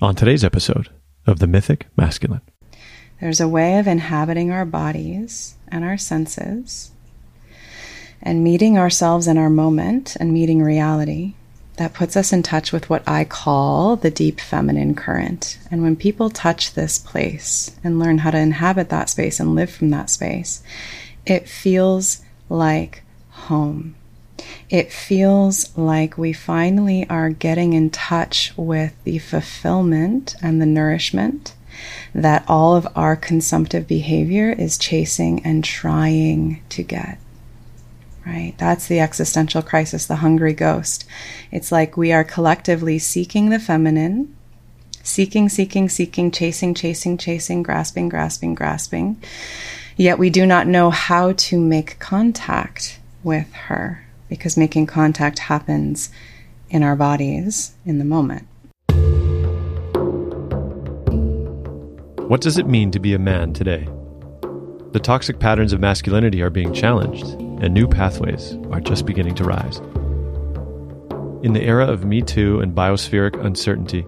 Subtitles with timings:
[0.00, 0.88] on today's episode
[1.26, 2.42] of The Mythic Masculine.
[3.20, 6.92] There's a way of inhabiting our bodies and our senses
[8.22, 11.34] and meeting ourselves in our moment and meeting reality
[11.78, 15.58] that puts us in touch with what I call the deep feminine current.
[15.68, 19.70] And when people touch this place and learn how to inhabit that space and live
[19.70, 20.62] from that space,
[21.26, 23.96] it feels like home.
[24.70, 31.54] It feels like we finally are getting in touch with the fulfillment and the nourishment
[32.14, 37.18] that all of our consumptive behavior is chasing and trying to get
[38.28, 38.54] right?
[38.58, 41.06] That's the existential crisis, the hungry ghost.
[41.50, 44.36] It's like we are collectively seeking the feminine,
[45.02, 49.22] seeking, seeking, seeking, chasing, chasing, chasing, grasping, grasping, grasping.
[49.96, 56.10] Yet we do not know how to make contact with her because making contact happens
[56.70, 58.46] in our bodies in the moment.
[62.28, 63.88] What does it mean to be a man today?
[64.92, 67.26] The toxic patterns of masculinity are being challenged
[67.62, 69.78] and new pathways are just beginning to rise.
[71.42, 74.04] In the era of Me Too and biospheric uncertainty,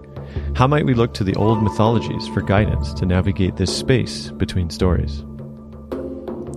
[0.55, 4.69] how might we look to the old mythologies for guidance to navigate this space between
[4.69, 5.23] stories?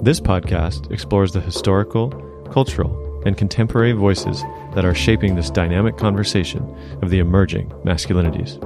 [0.02, 2.10] This podcast explores the historical,
[2.50, 4.42] cultural, and contemporary voices
[4.74, 6.62] that are shaping this dynamic conversation
[7.02, 8.60] of the emerging masculinities.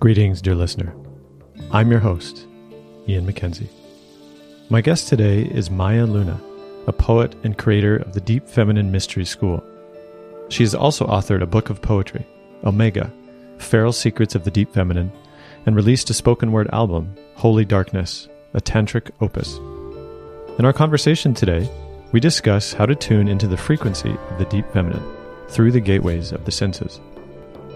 [0.00, 0.94] Greetings, dear listener.
[1.70, 2.46] I'm your host,
[3.08, 3.68] Ian MacKenzie.
[4.68, 6.40] My guest today is Maya Luna,
[6.86, 9.62] a poet and creator of the Deep Feminine Mystery School.
[10.48, 12.26] She has also authored a book of poetry,
[12.64, 13.12] Omega
[13.58, 15.10] Feral Secrets of the Deep Feminine,
[15.66, 19.58] and released a spoken word album, Holy Darkness, a tantric opus.
[20.58, 21.68] In our conversation today,
[22.12, 25.02] we discuss how to tune into the frequency of the deep feminine
[25.48, 26.98] through the gateways of the senses.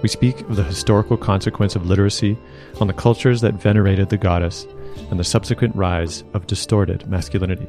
[0.00, 2.38] We speak of the historical consequence of literacy
[2.80, 4.66] on the cultures that venerated the goddess
[5.10, 7.66] and the subsequent rise of distorted masculinity.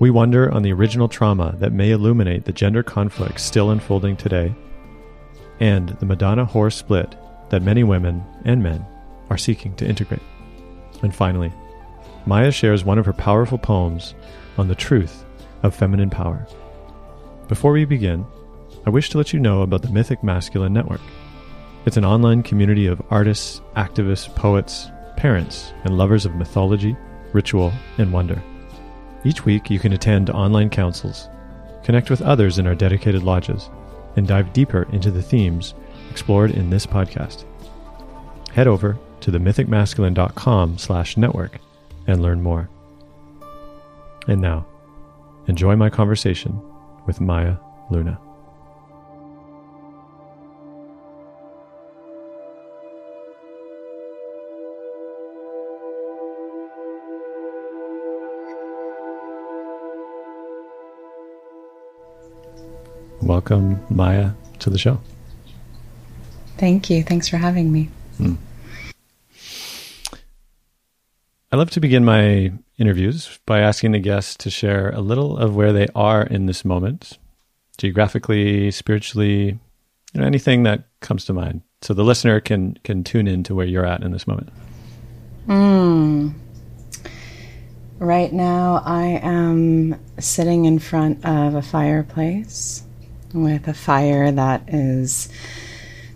[0.00, 4.52] We wonder on the original trauma that may illuminate the gender conflicts still unfolding today,
[5.60, 7.14] and the Madonna whore split
[7.50, 8.84] that many women and men
[9.30, 10.22] are seeking to integrate.
[11.02, 11.52] And finally,
[12.26, 14.14] Maya shares one of her powerful poems
[14.56, 15.24] on the truth
[15.62, 16.46] of feminine power.
[17.48, 18.24] Before we begin,
[18.86, 21.00] I wish to let you know about the Mythic Masculine Network.
[21.86, 26.96] It's an online community of artists, activists, poets, parents, and lovers of mythology,
[27.32, 28.42] ritual, and wonder.
[29.24, 31.28] Each week, you can attend online councils,
[31.82, 33.68] connect with others in our dedicated lodges,
[34.16, 35.74] and dive deeper into the themes
[36.10, 37.44] explored in this podcast.
[38.52, 41.58] Head over to themythicmasculine.com slash network
[42.06, 42.68] and learn more.
[44.26, 44.66] And now,
[45.46, 46.60] enjoy my conversation
[47.06, 47.56] with Maya
[47.90, 48.18] Luna.
[63.20, 65.00] Welcome, Maya, to the show.
[66.58, 67.02] Thank you.
[67.02, 67.88] Thanks for having me.
[68.18, 68.34] Hmm.
[71.54, 75.54] I love to begin my interviews by asking the guests to share a little of
[75.54, 77.16] where they are in this moment,
[77.78, 79.60] geographically, spiritually,
[80.12, 83.54] you know, anything that comes to mind, so the listener can can tune in to
[83.54, 84.48] where you're at in this moment.
[85.46, 86.34] Mm.
[88.00, 92.82] Right now, I am sitting in front of a fireplace
[93.32, 95.28] with a fire that is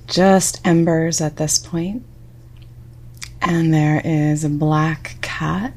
[0.09, 2.05] just embers at this point.
[3.41, 5.72] And there is a black cat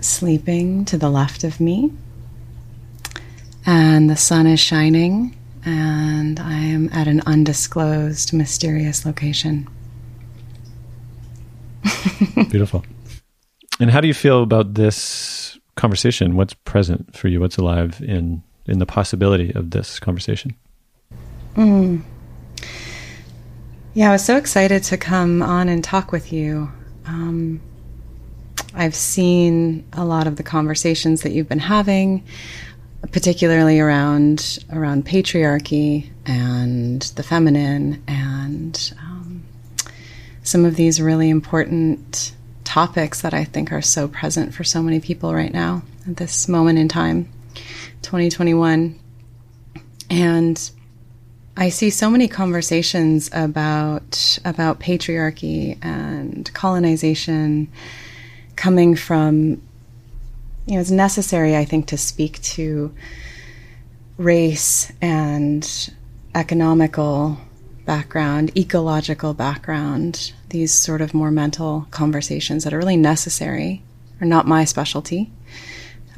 [0.00, 1.92] sleeping to the left of me.
[3.64, 9.68] And the sun is shining, and I am at an undisclosed, mysterious location.
[12.50, 12.84] Beautiful.
[13.80, 16.36] And how do you feel about this conversation?
[16.36, 17.40] What's present for you?
[17.40, 20.54] What's alive in in the possibility of this conversation?
[21.54, 22.02] Mm.
[23.94, 26.70] Yeah, I was so excited to come on and talk with you.
[27.06, 27.60] Um,
[28.74, 32.24] I've seen a lot of the conversations that you've been having,
[33.12, 39.44] particularly around around patriarchy and the feminine, and um,
[40.42, 45.00] some of these really important topics that I think are so present for so many
[45.00, 47.32] people right now at this moment in time,
[48.02, 48.98] 2021,
[50.10, 50.70] and
[51.56, 57.68] I see so many conversations about about patriarchy and colonization
[58.56, 59.62] coming from
[60.66, 62.94] you know it's necessary I think to speak to
[64.18, 65.90] race and
[66.34, 67.38] economical
[67.86, 73.82] background, ecological background, these sort of more mental conversations that are really necessary
[74.20, 75.30] are not my specialty.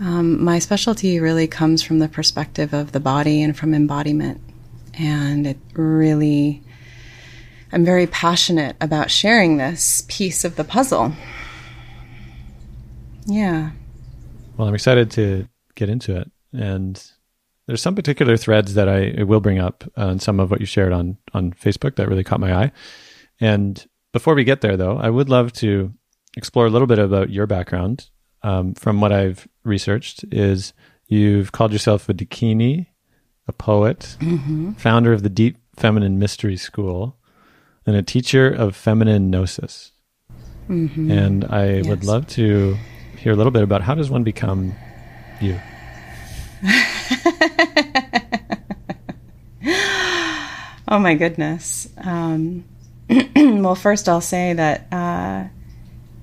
[0.01, 4.41] Um, my specialty really comes from the perspective of the body and from embodiment.
[4.99, 6.63] And it really,
[7.73, 11.13] I'm very passionate about sharing this piece of the puzzle.
[13.27, 13.71] Yeah.
[14.57, 16.31] Well, I'm excited to get into it.
[16.53, 17.03] And
[17.67, 20.93] there's some particular threads that I, will bring up on some of what you shared
[20.93, 22.73] on, on Facebook that really caught my eye.
[23.41, 25.93] And before we get there, though, I would love to
[26.37, 28.09] explore a little bit about your background.
[28.43, 30.73] Um, from what I've researched, is
[31.07, 32.87] you've called yourself a Dakini,
[33.49, 34.73] a poet, mm-hmm.
[34.73, 37.17] founder of the Deep Feminine Mystery School,
[37.87, 39.93] and a teacher of feminine gnosis.
[40.69, 41.11] Mm-hmm.
[41.11, 41.87] And I yes.
[41.87, 42.77] would love to
[43.17, 44.75] hear a little bit about how does one become
[45.41, 45.59] you.
[50.89, 51.89] oh my goodness.
[51.97, 52.65] Um,
[53.37, 55.45] well, first I'll say that uh,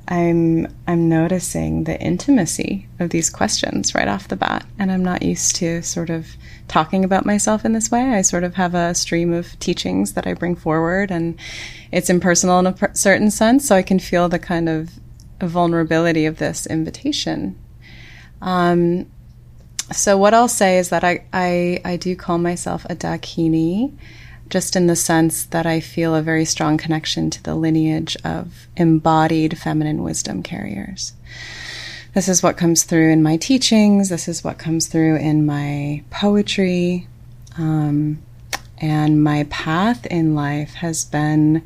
[0.08, 5.24] I'm I'm noticing the intimacy of these questions right off the bat, and I'm not
[5.24, 6.28] used to sort of
[6.68, 8.02] talking about myself in this way.
[8.02, 11.38] I sort of have a stream of teachings that I bring forward, and
[11.92, 14.92] it's impersonal in a certain sense, so I can feel the kind of
[15.42, 17.58] vulnerability of this invitation.
[18.42, 19.08] Um,
[19.92, 23.96] so what I'll say is that I, I, I do call myself a Dakini
[24.50, 28.68] just in the sense that I feel a very strong connection to the lineage of
[28.78, 31.14] embodied feminine wisdom carriers.
[32.16, 36.02] This is what comes through in my teachings, this is what comes through in my
[36.12, 37.08] poetry.
[37.58, 38.20] Um,
[38.78, 41.62] and my path in life has been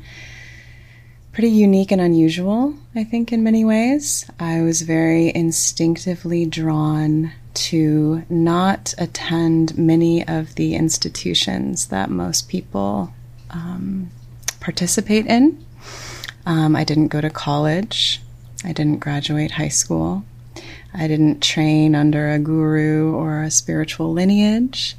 [1.32, 4.28] pretty unique and unusual, I think, in many ways.
[4.40, 13.14] I was very instinctively drawn to not attend many of the institutions that most people
[13.50, 14.10] um,
[14.58, 15.64] participate in.
[16.44, 18.20] Um, I didn't go to college.
[18.64, 20.24] I didn't graduate high school.
[20.92, 24.96] I didn't train under a guru or a spiritual lineage.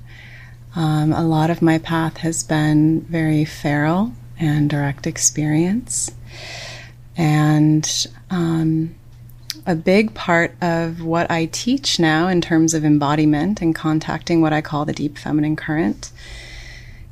[0.76, 6.12] Um, a lot of my path has been very feral and direct experience.
[7.18, 8.96] And um,
[9.66, 14.54] a big part of what I teach now in terms of embodiment and contacting what
[14.54, 16.12] I call the deep feminine current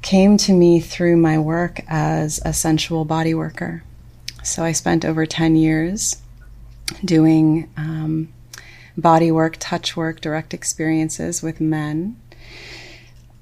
[0.02, 3.84] came to me through my work as a sensual body worker.
[4.44, 6.22] So I spent over 10 years
[7.04, 8.30] doing um,
[9.00, 12.19] body work, touch work, direct experiences with men,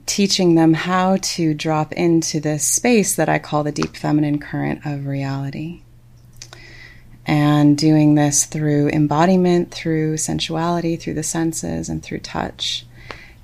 [0.05, 4.85] teaching them how to drop into this space that I call the deep feminine current
[4.85, 5.81] of reality
[7.27, 12.85] and doing this through embodiment, through sensuality, through the senses, and through touch.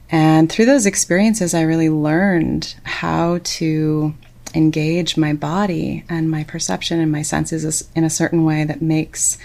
[0.09, 4.13] And through those experiences, I really learned how to
[4.55, 9.37] engage my body and my perception and my senses in a certain way that makes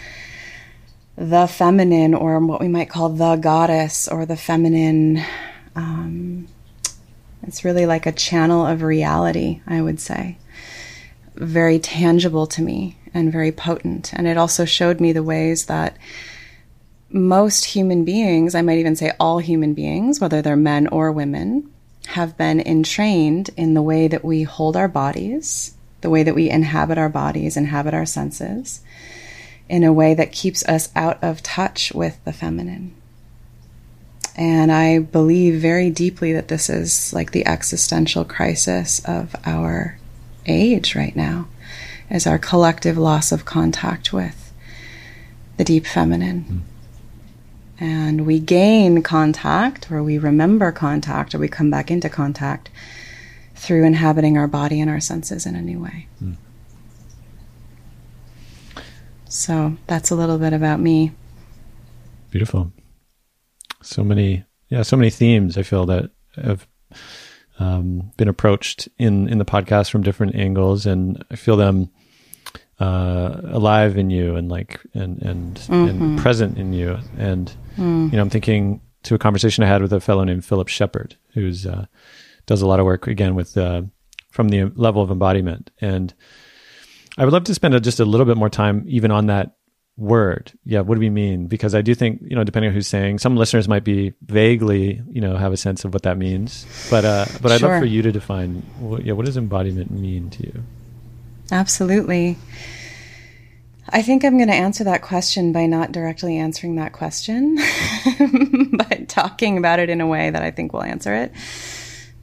[1.19, 5.21] the feminine, or what we might call the goddess, or the feminine.
[5.75, 6.47] Um,
[7.43, 10.39] it's really like a channel of reality, I would say.
[11.35, 14.13] Very tangible to me and very potent.
[14.15, 15.97] And it also showed me the ways that
[17.11, 21.73] most human beings, I might even say all human beings, whether they're men or women,
[22.09, 26.49] have been entrained in the way that we hold our bodies, the way that we
[26.49, 28.83] inhabit our bodies, inhabit our senses,
[29.69, 32.95] in a way that keeps us out of touch with the feminine.
[34.37, 39.99] And I believe very deeply that this is like the existential crisis of our
[40.47, 41.49] age right now
[42.09, 44.53] is our collective loss of contact with
[45.57, 46.45] the deep feminine.
[46.45, 46.61] Mm.
[47.81, 52.71] And we gain contact, or we remember contact, or we come back into contact
[53.55, 56.07] through inhabiting our body and our senses in a new way.
[56.23, 56.37] Mm.
[59.29, 61.13] So that's a little bit about me.
[62.31, 62.73] Beautiful.
[63.83, 66.11] So many, yeah, so many themes I feel that
[66.43, 66.67] have
[67.59, 71.91] um, been approached in in the podcast from different angles, and I feel them
[72.81, 75.75] uh, alive in you and like and and mm-hmm.
[75.75, 76.99] and present in you.
[77.17, 78.11] And mm.
[78.11, 81.17] you know, I'm thinking to a conversation I had with a fellow named Philip Shepherd,
[81.35, 81.87] who's uh,
[82.47, 83.83] does a lot of work again with uh,
[84.31, 85.71] from the level of embodiment.
[85.81, 86.15] And
[87.19, 89.57] I would love to spend a, just a little bit more time even on that
[89.97, 90.53] word.
[90.65, 91.49] Yeah, what do we mean?
[91.49, 95.03] Because I do think you know, depending on who's saying, some listeners might be vaguely
[95.11, 96.67] you know have a sense of what that means.
[96.91, 98.63] But uh, but I'd love for you to define.
[98.79, 100.63] What, yeah, what does embodiment mean to you?
[101.51, 102.39] Absolutely.
[103.91, 107.57] I think I'm going to answer that question by not directly answering that question,
[108.73, 111.33] but talking about it in a way that I think will answer it.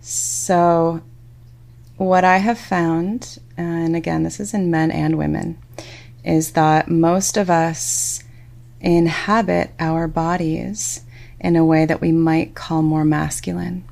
[0.02, 1.02] So,
[1.98, 5.58] what I have found, and again, this is in men and women,
[6.24, 8.24] is that most of us
[8.82, 11.02] inhabit our bodies
[11.40, 13.84] in a way that we might call more masculine.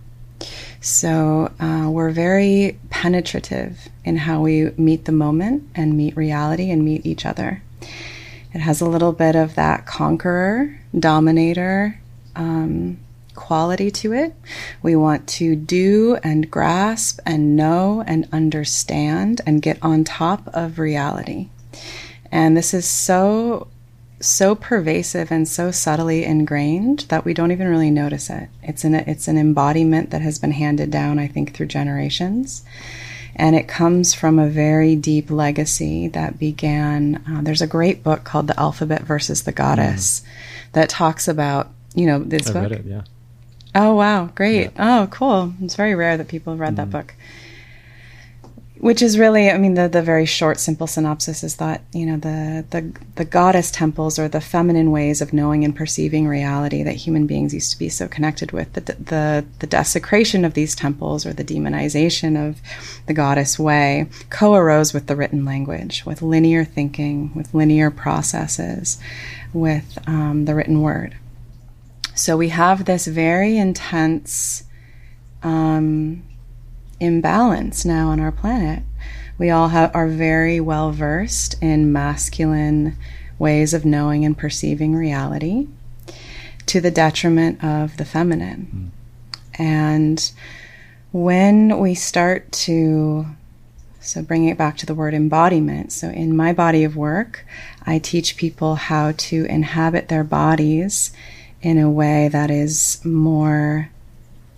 [0.82, 6.84] So uh, we're very penetrative in how we meet the moment and meet reality and
[6.84, 7.64] meet each other.
[8.54, 12.02] It has a little bit of that conqueror, dominator
[12.36, 13.00] um,
[13.36, 14.34] quality to it.
[14.82, 20.80] We want to do and grasp and know and understand and get on top of
[20.80, 21.50] reality.
[22.32, 23.68] And this is so
[24.24, 28.50] so pervasive and so subtly ingrained that we don't even really notice it.
[28.62, 32.64] It's an it's an embodiment that has been handed down, I think, through generations,
[33.36, 37.24] and it comes from a very deep legacy that began.
[37.30, 40.72] Uh, there's a great book called "The Alphabet versus the Goddess" mm.
[40.74, 42.72] that talks about you know this I book.
[42.72, 43.02] It, yeah.
[43.76, 44.72] Oh wow, great!
[44.76, 45.02] Yeah.
[45.02, 45.54] Oh, cool.
[45.62, 46.78] It's very rare that people have read mm.
[46.78, 47.16] that book
[48.84, 52.18] which is really i mean the, the very short simple synopsis is that you know
[52.18, 56.96] the, the the goddess temples or the feminine ways of knowing and perceiving reality that
[56.96, 61.26] human beings used to be so connected with the the, the desecration of these temples
[61.26, 62.60] or the demonization of
[63.06, 69.00] the goddess way co-arose with the written language with linear thinking with linear processes
[69.54, 71.16] with um, the written word
[72.16, 74.64] so we have this very intense
[75.42, 76.24] um,
[77.00, 78.84] imbalance now on our planet.
[79.38, 82.96] We all have, are very well versed in masculine
[83.40, 85.68] ways of knowing and perceiving reality
[86.68, 88.92] to the detriment of the feminine.
[89.56, 89.60] Mm.
[89.60, 90.32] And
[91.12, 93.26] when we start to,
[94.00, 97.46] so bringing it back to the word embodiment, so in my body of work,
[97.86, 101.12] I teach people how to inhabit their bodies
[101.64, 103.90] in a way that is more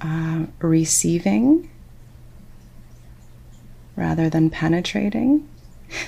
[0.01, 1.69] uh, receiving
[3.95, 5.47] rather than penetrating.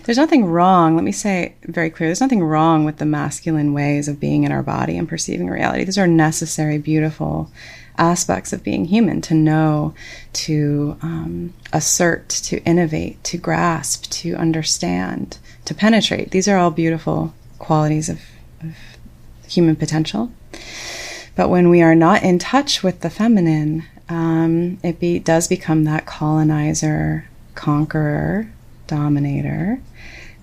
[0.03, 4.07] There's nothing wrong, let me say very clear, there's nothing wrong with the masculine ways
[4.07, 5.83] of being in our body and perceiving reality.
[5.83, 7.51] These are necessary, beautiful
[7.99, 9.93] aspects of being human to know,
[10.33, 16.31] to um, assert, to innovate, to grasp, to understand, to penetrate.
[16.31, 18.19] These are all beautiful qualities of,
[18.61, 18.75] of
[19.47, 20.31] human potential.
[21.35, 25.83] But when we are not in touch with the feminine, um, it be, does become
[25.83, 28.51] that colonizer, conqueror,
[28.87, 29.79] dominator,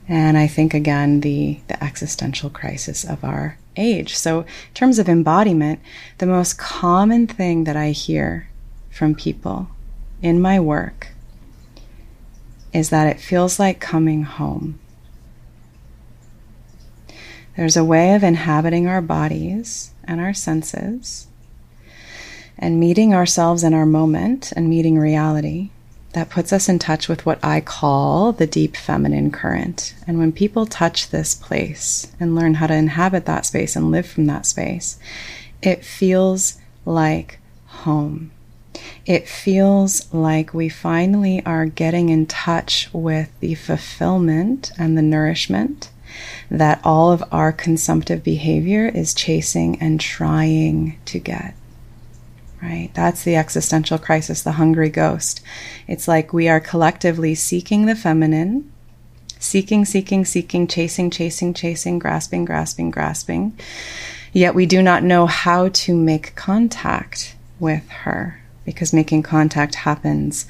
[0.06, 4.16] and I think again the the existential crisis of our age.
[4.16, 5.80] So, in terms of embodiment,
[6.18, 8.48] the most common thing that I hear
[8.90, 9.68] from people
[10.22, 11.08] in my work
[12.72, 14.78] is that it feels like coming home.
[17.56, 21.28] There's a way of inhabiting our bodies and our senses
[22.58, 25.70] and meeting ourselves in our moment and meeting reality
[26.14, 29.94] that puts us in touch with what I call the deep feminine current.
[30.06, 34.06] And when people touch this place and learn how to inhabit that space and live
[34.06, 34.98] from that space,
[35.60, 38.30] it feels like home.
[39.06, 45.90] It feels like we finally are getting in touch with the fulfillment and the nourishment
[46.50, 51.54] that all of our consumptive behavior is chasing and trying to get
[52.64, 52.90] right?
[52.94, 55.42] That's the existential crisis, the hungry ghost.
[55.86, 58.72] It's like we are collectively seeking the feminine,
[59.38, 63.58] seeking, seeking, seeking, chasing, chasing, chasing, grasping, grasping, grasping.
[64.32, 70.46] Yet we do not know how to make contact with her because making contact happens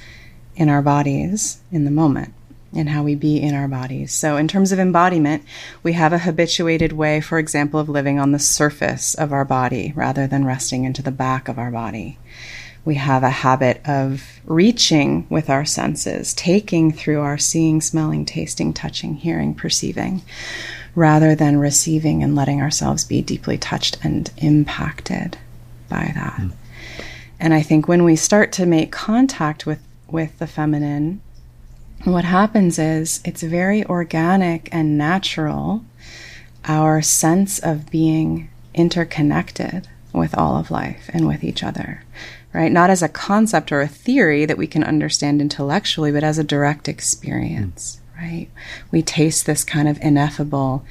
[0.54, 2.32] in our bodies in the moment
[2.74, 4.12] and how we be in our bodies.
[4.12, 5.44] So, in terms of embodiment,
[5.82, 9.92] we have a habituated way, for example, of living on the surface of our body
[9.94, 12.18] rather than resting into the back of our body.
[12.84, 18.74] We have a habit of reaching with our senses, taking through our seeing, smelling, tasting,
[18.74, 20.22] touching, hearing, perceiving,
[20.94, 25.38] rather than receiving and letting ourselves be deeply touched and impacted
[25.88, 26.40] by that.
[26.40, 26.52] Mm.
[27.40, 31.20] And I think when we start to make contact with, with the feminine,
[32.04, 35.84] what happens is it's very organic and natural,
[36.66, 42.04] our sense of being interconnected with all of life and with each other,
[42.52, 42.70] right?
[42.70, 46.44] Not as a concept or a theory that we can understand intellectually, but as a
[46.44, 48.22] direct experience, mm.
[48.22, 48.48] right?
[48.90, 50.84] We taste this kind of ineffable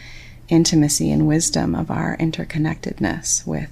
[0.49, 3.71] intimacy and wisdom of our interconnectedness with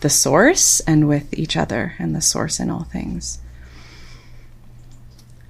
[0.00, 3.38] the source and with each other and the source in all things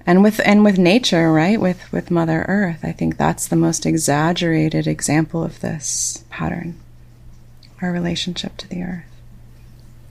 [0.07, 3.85] and with and with nature right with with mother earth i think that's the most
[3.85, 6.79] exaggerated example of this pattern
[7.81, 9.05] our relationship to the earth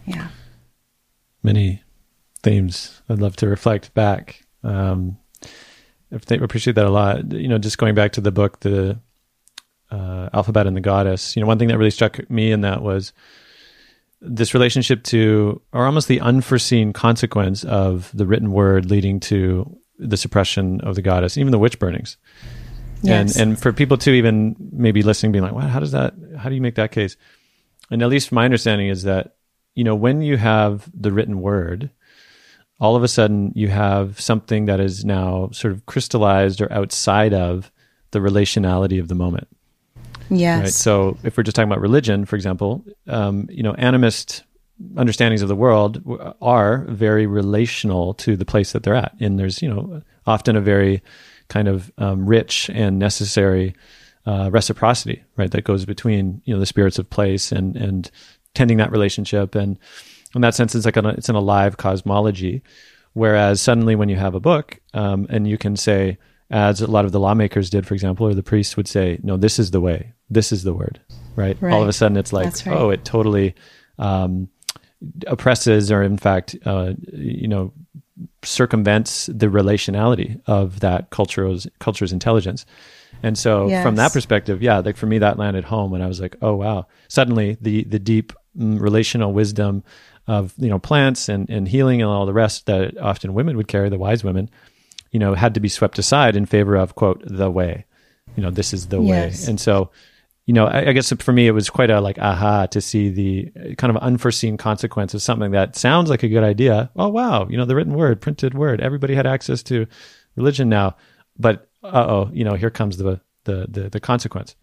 [0.05, 0.29] yeah
[1.43, 1.83] many
[2.43, 5.17] themes i'd love to reflect back um,
[6.13, 7.33] I appreciate that a lot.
[7.33, 8.99] You know, just going back to the book, the
[9.91, 11.37] uh, Alphabet and the Goddess.
[11.37, 13.13] You know, one thing that really struck me in that was
[14.21, 20.17] this relationship to, or almost the unforeseen consequence of the written word leading to the
[20.17, 22.17] suppression of the goddess, even the witch burnings.
[23.03, 23.37] Yes.
[23.37, 25.65] And and for people to even maybe listening, being like, "What?
[25.65, 26.15] How does that?
[26.39, 27.17] How do you make that case?"
[27.91, 29.37] And at least my understanding is that
[29.75, 31.91] you know when you have the written word,
[32.81, 37.35] all of a sudden you have something that is now sort of crystallized or outside
[37.35, 37.71] of
[38.11, 39.49] the relationality of the moment.
[40.31, 40.63] Yes.
[40.63, 40.73] Right?
[40.73, 44.43] So if we're just talking about religion, for example, um, you know, animist
[44.97, 46.03] understandings of the world
[46.41, 50.61] are very relational to the place that they're at, and there's you know often a
[50.61, 51.03] very
[51.49, 53.75] kind of um, rich and necessary
[54.27, 58.11] uh, reciprocity, right, that goes between you know the spirits of place and and
[58.55, 59.79] tending that relationship, and
[60.35, 62.63] in that sense, it's like a, it's an alive cosmology.
[63.15, 66.19] Whereas suddenly, when you have a book, um, and you can say,
[66.51, 69.39] as a lot of the lawmakers did, for example, or the priests would say, "No,
[69.39, 70.13] this is the way.
[70.29, 71.01] This is the word."
[71.35, 71.57] Right.
[71.61, 71.73] right.
[71.73, 72.69] All of a sudden, it's like, right.
[72.69, 73.55] oh, it totally
[73.99, 74.49] um,
[75.27, 77.73] oppresses, or in fact, uh, you know,
[78.43, 82.65] circumvents the relationality of that culture's culture's intelligence.
[83.23, 83.83] And so yes.
[83.83, 86.55] from that perspective, yeah, like for me that landed home and I was like, oh
[86.55, 86.87] wow.
[87.09, 89.85] Suddenly the the deep mm, relational wisdom
[90.27, 93.69] of, you know, plants and, and healing and all the rest that often women would
[93.69, 94.51] carry, the wise women,
[95.13, 97.85] you know, had to be swept aside in favor of quote, the way.
[98.35, 99.45] You know, this is the yes.
[99.45, 99.51] way.
[99.51, 99.91] And so
[100.47, 103.09] you know, I, I, guess for me, it was quite a like aha to see
[103.09, 106.89] the kind of unforeseen consequence of something that sounds like a good idea.
[106.95, 107.49] Oh, wow.
[107.49, 109.87] You know, the written word, printed word, everybody had access to
[110.37, 110.97] religion now.
[111.37, 114.55] But uh oh, you know, here comes the, the, the, the consequence.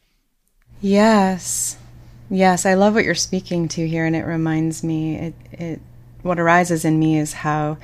[0.82, 1.78] Yes.
[2.30, 2.66] Yes.
[2.66, 4.06] I love what you're speaking to here.
[4.06, 5.82] And it reminds me, it, it,
[6.22, 7.78] what arises in me is how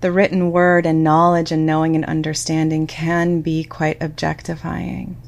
[0.00, 5.18] the written word and knowledge and knowing and understanding can be quite objectifying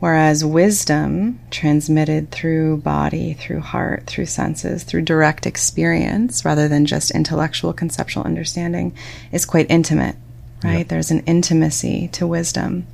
[0.00, 7.10] Whereas wisdom, transmitted through body, through heart, through senses, through direct experience, rather than just
[7.10, 8.96] intellectual conceptual understanding,
[9.32, 10.14] is quite intimate,
[10.62, 10.78] right?
[10.78, 10.88] Yep.
[10.88, 12.86] There's an intimacy to wisdom.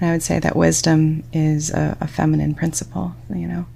[0.00, 3.66] And I would say that wisdom is a, a feminine principle, you know.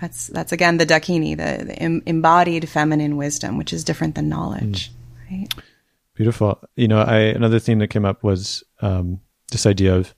[0.00, 4.28] That's, that's again the Dakini, the, the em- embodied feminine wisdom, which is different than
[4.28, 5.30] knowledge, mm.
[5.30, 5.54] right?
[6.14, 6.60] Beautiful.
[6.76, 10.14] You know, I, another theme that came up was um, this idea of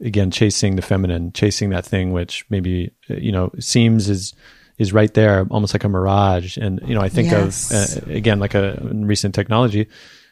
[0.00, 4.34] again chasing the feminine chasing that thing which maybe you know seems is
[4.78, 7.70] is right there almost like a mirage and you know i think yes.
[7.70, 9.86] of uh, again like a recent technology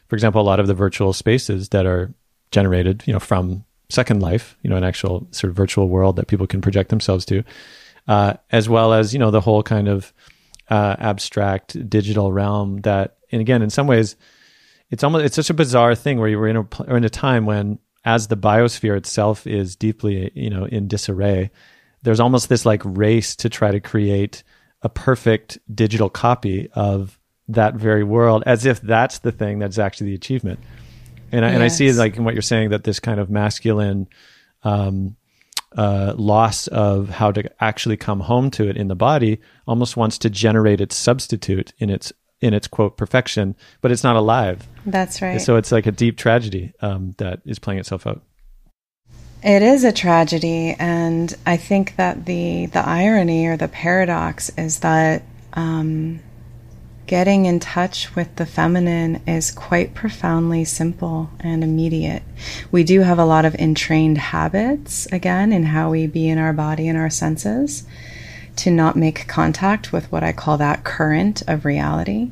[0.09, 2.13] for example a lot of the virtual spaces that are
[2.51, 6.29] generated you know from second life you know an actual sort of virtual world that
[6.29, 7.43] people can project themselves to
[8.07, 10.13] uh, as well as you know the whole kind of
[10.71, 14.17] uh, abstract digital realm that and again in some ways
[14.91, 17.45] it's almost it's such a bizarre thing where you were in a, in a time
[17.45, 21.51] when as the biosphere itself is deeply, you know, in disarray,
[22.03, 24.43] there's almost this like race to try to create
[24.81, 27.19] a perfect digital copy of
[27.49, 30.59] that very world, as if that's the thing that's actually the achievement.
[31.33, 31.55] And I, yes.
[31.55, 34.07] and I see like in what you're saying that this kind of masculine
[34.63, 35.15] um,
[35.77, 40.17] uh, loss of how to actually come home to it in the body almost wants
[40.19, 42.11] to generate its substitute in its
[42.41, 44.67] in its quote perfection, but it's not alive.
[44.87, 45.41] That's right.
[45.41, 48.23] So it's like a deep tragedy um, that is playing itself out.
[49.43, 54.81] It is a tragedy, and I think that the the irony or the paradox is
[54.81, 55.23] that
[55.53, 56.21] um,
[57.07, 62.23] getting in touch with the feminine is quite profoundly simple and immediate.
[62.71, 66.53] We do have a lot of entrained habits again in how we be in our
[66.53, 67.85] body and our senses
[68.59, 72.31] to not make contact with what I call that current of reality.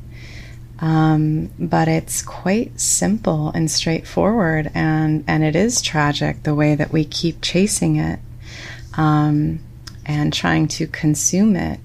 [0.79, 6.91] Um, but it's quite simple and straightforward, and, and it is tragic the way that
[6.91, 8.19] we keep chasing it
[8.95, 9.59] um,
[10.05, 11.79] and trying to consume it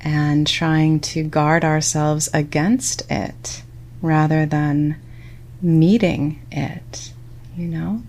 [0.00, 3.62] and trying to guard ourselves against it
[4.00, 4.96] rather than
[5.60, 7.12] meeting it,
[7.56, 8.02] you know?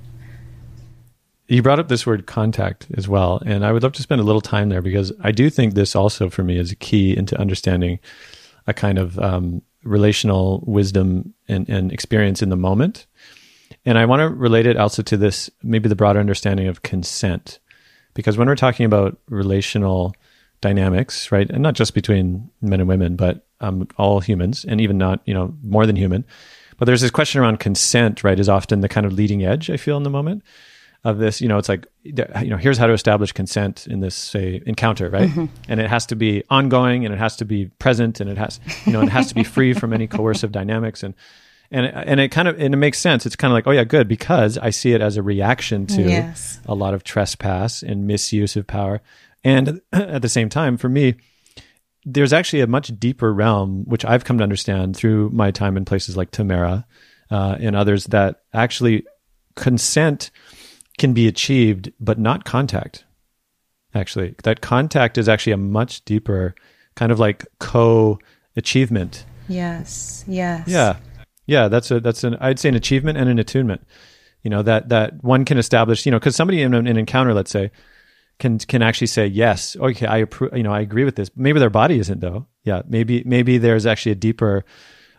[1.48, 4.24] You brought up this word contact as well and i would love to spend a
[4.24, 7.40] little time there because i do think this also for me is a key into
[7.40, 8.00] understanding
[8.68, 13.06] a kind of um, relational wisdom and, and experience in the moment.
[13.86, 17.60] And i want to relate it also to this maybe the broader understanding of consent.
[18.14, 20.16] Because when we're talking about relational
[20.62, 24.98] dynamics right and not just between men and women but um, all humans and even
[24.98, 26.26] not you know more than human
[26.78, 29.76] but there's this question around consent right is often the kind of leading edge i
[29.76, 30.42] feel in the moment
[31.06, 34.16] of this you know it's like you know here's how to establish consent in this
[34.16, 35.46] say encounter right mm-hmm.
[35.70, 38.60] and it has to be ongoing and it has to be present and it has
[38.86, 41.14] you know it has to be free from any coercive dynamics and
[41.72, 43.26] and and it kind of and it makes sense.
[43.26, 46.04] It's kind of like, oh yeah, good because I see it as a reaction to
[46.04, 46.60] Yes.
[46.68, 49.02] a lot of trespass and misuse of power,
[49.44, 51.16] and at the same time, for me,
[52.06, 55.86] there's actually a much deeper realm which I've come to understand through my time in
[55.86, 56.86] places like Tamera
[57.32, 59.06] uh, and others that actually
[59.56, 60.32] consent
[60.98, 63.06] can be achieved, but not contact.
[63.94, 66.54] Actually, that contact is actually a much deeper
[66.96, 68.20] kind of like co
[68.56, 69.26] achievement.
[69.48, 70.24] Yes.
[70.28, 70.68] Yes.
[70.68, 70.98] Yeah,
[71.46, 71.68] yeah.
[71.68, 73.86] That's a that's an I'd say an achievement and an attunement.
[74.42, 76.06] You know that that one can establish.
[76.06, 77.72] You know, because somebody in an, an encounter, let's say,
[78.40, 79.76] can can actually say yes.
[79.76, 80.56] Okay, I approve.
[80.56, 81.30] You know, I agree with this.
[81.36, 82.48] Maybe their body isn't though.
[82.64, 84.66] Yeah, maybe maybe there's actually a deeper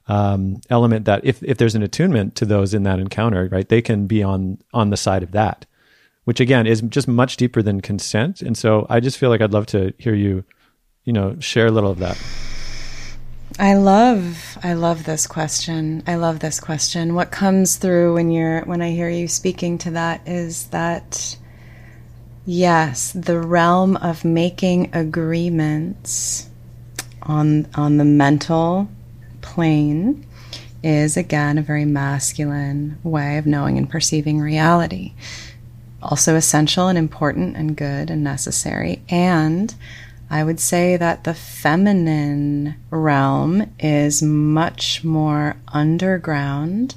[0.09, 3.83] um, element that if if there's an attunement to those in that encounter, right, they
[3.83, 5.67] can be on on the side of that,
[6.25, 8.43] which again is just much deeper than consent.
[8.43, 10.45] And so I just feel like I'd love to hear you,
[11.05, 12.19] you know, share a little of that.
[13.59, 16.03] I love I love this question.
[16.07, 17.15] I love this question.
[17.15, 21.37] What comes through when you're when I hear you speaking to that is that
[22.45, 26.49] yes, the realm of making agreements
[27.23, 28.89] on on the mental
[29.57, 30.27] plane
[30.83, 35.15] is again a very masculine way of knowing and perceiving reality.
[36.03, 39.75] Also essential and important and good and necessary and
[40.29, 46.97] I would say that the feminine realm is much more underground,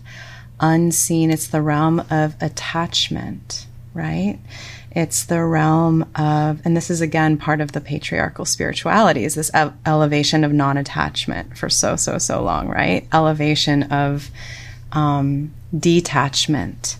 [0.60, 1.30] unseen.
[1.30, 4.40] It's the realm of attachment, right?
[4.92, 9.52] It's the realm of, and this is again part of the patriarchal spirituality, is this
[9.54, 13.08] ele- elevation of non attachment for so, so, so long, right?
[13.14, 14.32] Elevation of
[14.92, 16.98] um, detachment,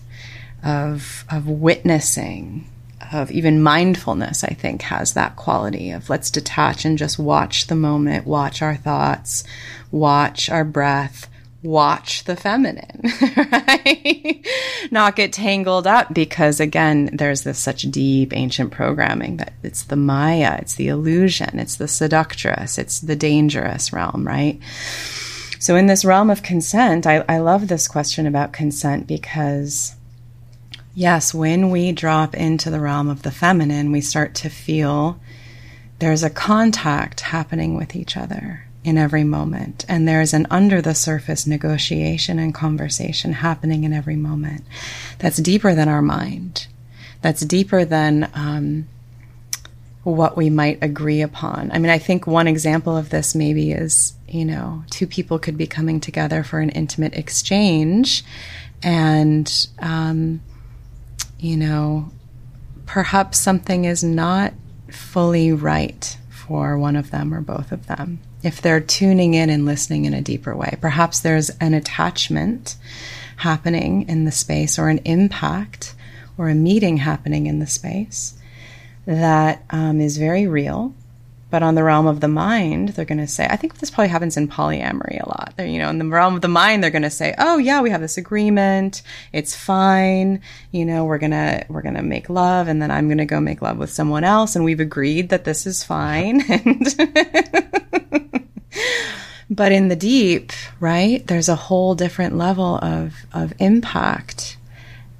[0.62, 2.66] of, of witnessing,
[3.12, 7.74] of even mindfulness, I think, has that quality of let's detach and just watch the
[7.74, 9.42] moment, watch our thoughts,
[9.90, 11.28] watch our breath,
[11.62, 13.02] watch the feminine,
[13.36, 14.46] right?
[14.90, 19.96] Not get tangled up because, again, there's this such deep ancient programming that it's the
[19.96, 24.58] Maya, it's the illusion, it's the seductress, it's the dangerous realm, right?
[25.58, 29.94] So, in this realm of consent, I, I love this question about consent because
[30.92, 35.20] Yes, when we drop into the realm of the feminine, we start to feel
[36.00, 39.84] there's a contact happening with each other in every moment.
[39.88, 44.64] And there's an under the surface negotiation and conversation happening in every moment
[45.18, 46.66] that's deeper than our mind,
[47.20, 48.88] that's deeper than um,
[50.02, 51.70] what we might agree upon.
[51.72, 55.58] I mean, I think one example of this maybe is, you know, two people could
[55.58, 58.24] be coming together for an intimate exchange
[58.82, 60.40] and, um,
[61.38, 62.10] you know,
[62.86, 64.54] perhaps something is not
[64.88, 68.20] fully right for one of them or both of them.
[68.42, 72.76] If they're tuning in and listening in a deeper way, perhaps there's an attachment
[73.36, 75.94] happening in the space or an impact
[76.38, 78.34] or a meeting happening in the space
[79.06, 80.94] that um, is very real.
[81.50, 84.08] But on the realm of the mind, they're going to say, I think this probably
[84.08, 85.54] happens in polyamory a lot.
[85.56, 87.80] They're, you know, in the realm of the mind, they're going to say, oh yeah,
[87.80, 89.02] we have this agreement.
[89.32, 90.42] It's fine.
[90.70, 93.24] You know, we're going to, we're going to make love and then I'm going to
[93.24, 94.54] go make love with someone else.
[94.54, 96.42] And we've agreed that this is fine.
[96.50, 96.86] And
[99.50, 104.56] but in the deep, right, there's a whole different level of, of impact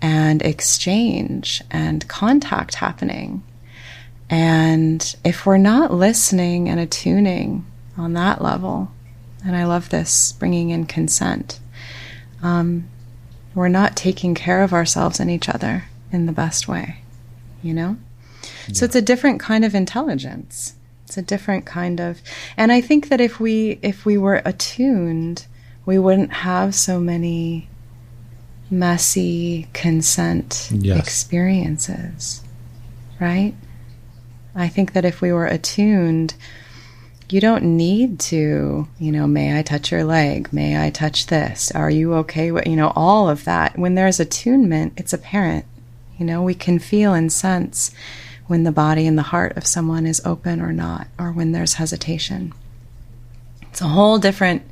[0.01, 3.43] and exchange and contact happening.
[4.31, 7.67] And if we're not listening and attuning
[7.99, 8.93] on that level,
[9.45, 11.59] and I love this bringing in consent,
[12.41, 12.89] um,
[13.55, 17.01] we're not taking care of ourselves and each other in the best way,
[17.61, 17.97] you know?
[18.69, 18.75] Yeah.
[18.75, 20.75] So it's a different kind of intelligence.
[21.07, 22.23] It's a different kind of,
[22.57, 25.45] and I think that if we if we were attuned,
[25.85, 27.69] we wouldn't have so many
[28.71, 31.01] messy consent yes.
[31.01, 32.45] experiences,
[33.19, 33.55] right?
[34.55, 36.35] I think that if we were attuned,
[37.29, 40.53] you don't need to, you know, may I touch your leg?
[40.53, 41.71] May I touch this?
[41.73, 43.79] Are you okay with, you know, all of that.
[43.79, 45.65] When there's attunement, it's apparent.
[46.19, 47.93] You know, we can feel and sense
[48.47, 51.75] when the body and the heart of someone is open or not, or when there's
[51.75, 52.53] hesitation.
[53.63, 54.63] It's a whole different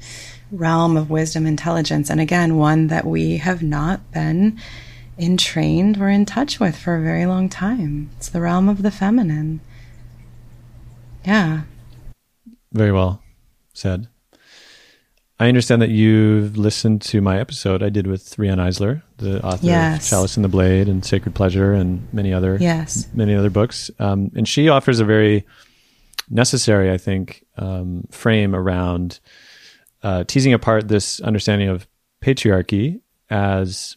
[0.50, 2.10] realm of wisdom intelligence.
[2.10, 4.58] And again, one that we have not been
[5.16, 8.10] entrained or in touch with for a very long time.
[8.16, 9.60] It's the realm of the feminine.
[11.28, 11.60] Yeah.
[12.72, 13.22] Very well
[13.74, 14.08] said.
[15.38, 19.66] I understand that you've listened to my episode I did with Riane Eisler, the author
[19.66, 20.04] yes.
[20.04, 23.06] of Chalice and the Blade and Sacred Pleasure and many other yes.
[23.12, 23.90] many other books.
[23.98, 25.46] Um, and she offers a very
[26.30, 29.20] necessary, I think, um, frame around
[30.02, 31.86] uh, teasing apart this understanding of
[32.22, 33.96] patriarchy as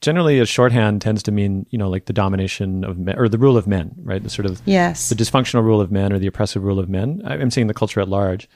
[0.00, 3.38] generally a shorthand tends to mean you know like the domination of men or the
[3.38, 4.22] rule of men right?
[4.22, 5.08] The sort of yes.
[5.08, 7.22] the dysfunctional rule of men or the oppressive rule of men.
[7.24, 8.48] I'm saying the culture at large.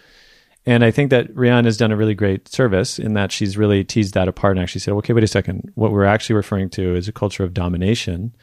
[0.66, 3.84] And i think that Riane has done a really great service in that she's really
[3.84, 5.72] teased that apart and actually said okay wait a second.
[5.74, 8.34] What we're actually referring to is a culture of domination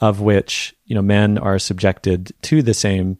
[0.00, 3.18] of which you know men are subjected to the same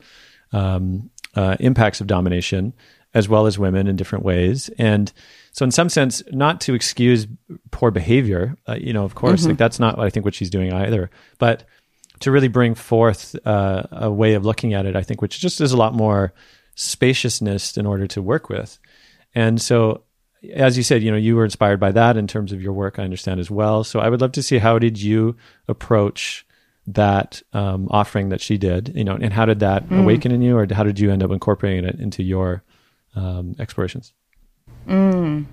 [0.53, 2.73] um, uh, impacts of domination
[3.15, 4.69] as well as women in different ways.
[4.79, 5.13] And
[5.59, 7.27] so in some sense, not to excuse
[7.73, 9.49] poor behavior, uh, you know, of course, mm-hmm.
[9.49, 11.65] like that's not what I think what she's doing either, but
[12.21, 15.61] to really bring forth uh, a way of looking at it, I think, which just
[15.61, 16.33] is a lot more
[16.77, 18.79] spaciousness in order to work with.
[19.35, 20.05] And so,
[20.55, 23.01] as you said, you know, you were inspired by that in terms of your work,
[23.01, 23.83] I understand as well.
[23.83, 25.35] So I would love to see how did you
[25.67, 26.47] approach
[26.87, 30.03] that um, offering that she did, you know, and how did that mm.
[30.03, 32.63] awaken in you, or how did you end up incorporating it into your
[33.17, 34.13] um, explorations?
[34.89, 35.45] Mm.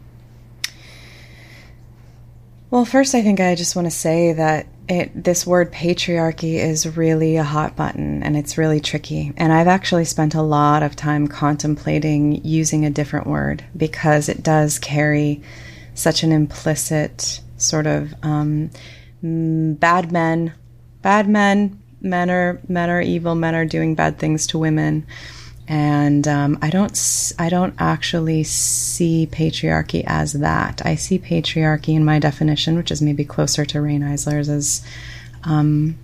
[2.71, 6.97] Well, first, I think I just want to say that it, this word patriarchy is
[6.97, 9.33] really a hot button and it's really tricky.
[9.37, 14.43] And I've actually spent a lot of time contemplating using a different word because it
[14.43, 15.41] does carry
[15.93, 18.69] such an implicit sort of um,
[19.21, 20.53] bad men,
[21.01, 25.05] bad men, men are men are evil, men are doing bad things to women
[25.67, 30.81] and um, I don't I don't actually see patriarchy as that.
[30.85, 34.85] I see patriarchy in my definition, which is maybe closer to Riane Eisler's, as
[35.43, 35.97] um,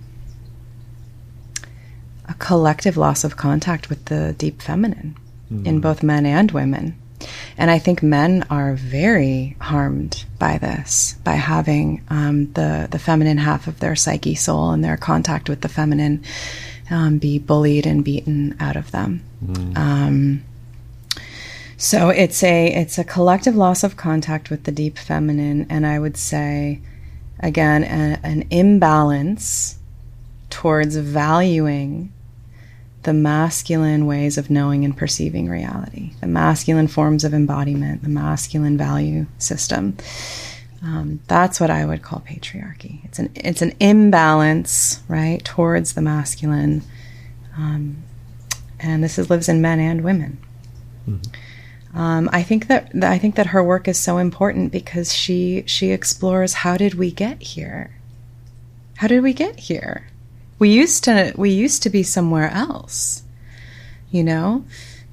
[2.28, 5.16] a collective loss of contact with the deep feminine
[5.52, 5.64] mm.
[5.64, 6.98] in both men and women.
[7.56, 13.38] And I think men are very harmed by this, by having um, the the feminine
[13.38, 16.24] half of their psyche, soul, and their contact with the feminine
[16.90, 19.22] um, be bullied and beaten out of them.
[19.44, 19.76] Mm.
[19.76, 20.44] Um,
[21.76, 25.98] so it's a it's a collective loss of contact with the deep feminine, and I
[25.98, 26.80] would say,
[27.40, 29.78] again, a, an imbalance
[30.48, 32.12] towards valuing
[33.02, 38.78] the masculine ways of knowing and perceiving reality, the masculine forms of embodiment, the masculine
[38.78, 39.96] value system.
[40.84, 43.04] Um, that's what I would call patriarchy.
[43.04, 46.82] It's an it's an imbalance, right, towards the masculine,
[47.56, 48.02] um,
[48.80, 50.38] and this is, lives in men and women.
[51.08, 51.96] Mm-hmm.
[51.96, 55.92] Um, I think that I think that her work is so important because she she
[55.92, 57.92] explores how did we get here?
[58.96, 60.08] How did we get here?
[60.58, 63.22] We used to we used to be somewhere else,
[64.10, 64.64] you know.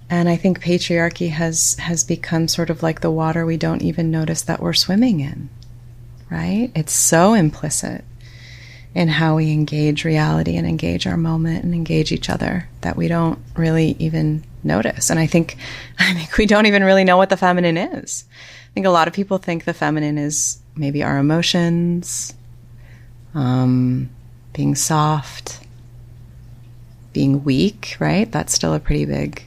[0.10, 4.10] And I think patriarchy has has become sort of like the water we don't even
[4.10, 5.50] notice that we're swimming in
[6.30, 6.72] right?
[6.76, 8.04] It's so implicit
[8.96, 13.08] in how we engage reality and engage our moment and engage each other that we
[13.08, 15.10] don't really even notice.
[15.10, 15.58] And I think
[16.00, 18.26] I think we don't even really know what the feminine is.
[18.32, 22.34] I think a lot of people think the feminine is maybe our emotions,
[23.34, 24.10] um,
[24.54, 25.60] being soft,
[27.14, 28.32] being weak, right?
[28.32, 29.44] That's still a pretty big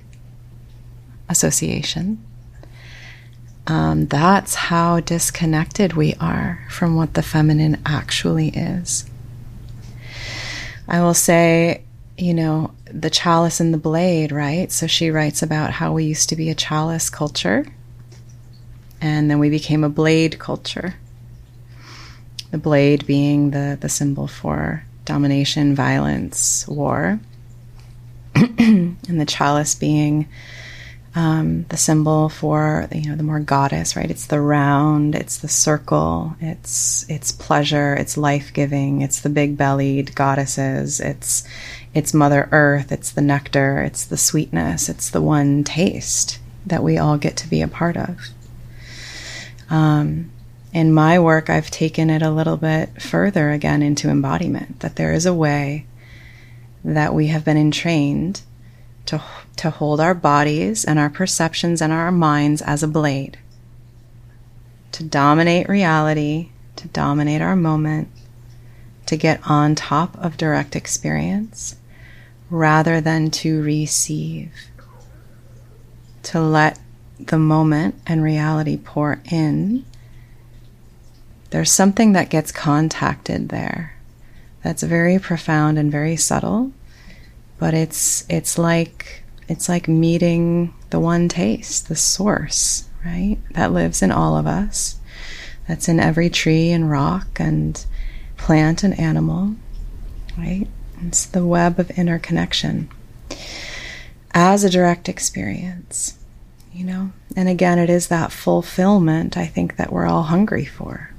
[1.28, 2.22] association
[3.66, 9.04] um, that's how disconnected we are from what the feminine actually is.
[10.88, 11.82] I will say,
[12.18, 14.70] you know, the chalice and the blade, right?
[14.70, 17.66] So she writes about how we used to be a chalice culture
[19.00, 20.94] and then we became a blade culture.
[22.52, 27.18] The blade being the, the symbol for domination, violence, war,
[28.34, 30.28] and the chalice being
[31.14, 34.10] um, the symbol for you know the more goddess, right?
[34.10, 39.56] It's the round, it's the circle, it's it's pleasure, it's life giving, it's the big
[39.56, 41.46] bellied goddesses, it's
[41.94, 46.96] it's Mother Earth, it's the nectar, it's the sweetness, it's the one taste that we
[46.96, 48.28] all get to be a part of.
[49.68, 50.30] Um,
[50.72, 54.80] in my work, I've taken it a little bit further again into embodiment.
[54.80, 55.84] That there is a way
[56.84, 58.40] that we have been entrained
[59.06, 59.22] to,
[59.56, 63.38] to hold our bodies and our perceptions and our minds as a blade,
[64.92, 68.08] to dominate reality, to dominate our moment,
[69.06, 71.76] to get on top of direct experience
[72.50, 74.52] rather than to receive,
[76.22, 76.78] to let
[77.18, 79.84] the moment and reality pour in.
[81.50, 83.96] There's something that gets contacted there
[84.62, 86.72] that's very profound and very subtle
[87.62, 93.38] but it's it's like it's like meeting the one taste, the source, right?
[93.52, 94.96] That lives in all of us.
[95.68, 97.86] That's in every tree and rock and
[98.36, 99.54] plant and animal,
[100.36, 100.66] right?
[101.06, 102.88] It's the web of interconnection.
[104.34, 106.18] As a direct experience,
[106.72, 107.12] you know?
[107.36, 111.12] And again, it is that fulfillment I think that we're all hungry for.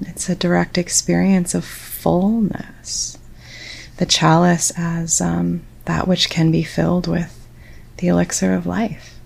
[0.00, 3.18] It's a direct experience of fullness.
[3.98, 7.46] The chalice as um, that which can be filled with
[7.98, 9.18] the elixir of life.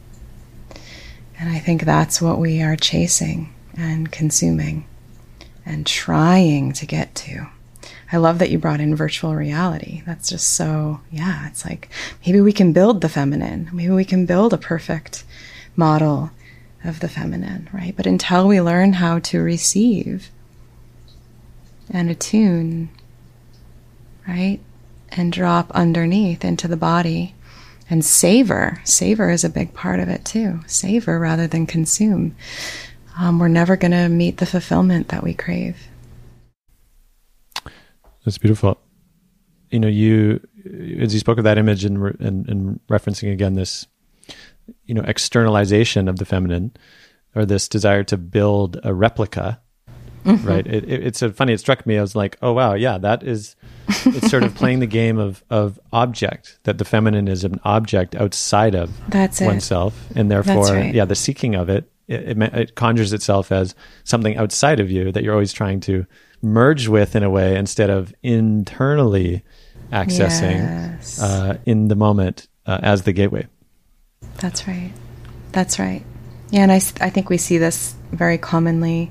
[1.39, 4.87] And I think that's what we are chasing and consuming
[5.67, 7.49] and trying to get to.
[8.13, 10.03] I love that you brought in virtual reality.
[10.07, 11.89] That's just so, yeah, it's like
[12.25, 13.71] maybe we can build the feminine.
[13.73, 15.25] Maybe we can build a perfect
[15.75, 16.31] model
[16.85, 17.97] of the feminine, right?
[17.97, 20.31] But until we learn how to receive
[21.91, 22.91] and attune,
[24.29, 24.61] right?
[25.17, 27.37] And drop underneath into the body
[27.89, 28.81] and savor.
[28.85, 30.59] Savor is a big part of it too.
[30.67, 32.35] Savor rather than consume.
[33.17, 35.77] Um, we're never going to meet the fulfillment that we crave.
[38.25, 38.81] That's beautiful.
[39.71, 40.41] You know, you
[40.99, 43.87] as you spoke of that image and, and, and referencing again this,
[44.85, 46.73] you know, externalization of the feminine,
[47.37, 49.61] or this desire to build a replica,
[50.25, 50.47] mm-hmm.
[50.47, 50.67] right?
[50.67, 51.53] It, it, it's a funny.
[51.53, 51.99] It struck me.
[51.99, 53.55] I was like, oh wow, yeah, that is.
[54.07, 58.15] it's sort of playing the game of of object that the feminine is an object
[58.15, 60.95] outside of That's oneself, and therefore, right.
[60.95, 65.23] yeah, the seeking of it, it, it conjures itself as something outside of you that
[65.23, 66.07] you're always trying to
[66.43, 69.43] merge with in a way instead of internally
[69.93, 71.21] accessing yes.
[71.21, 73.47] uh, in the moment uh, as the gateway.
[74.37, 74.93] That's right.
[75.53, 76.03] That's right.
[76.51, 79.11] Yeah, and I, I think we see this very commonly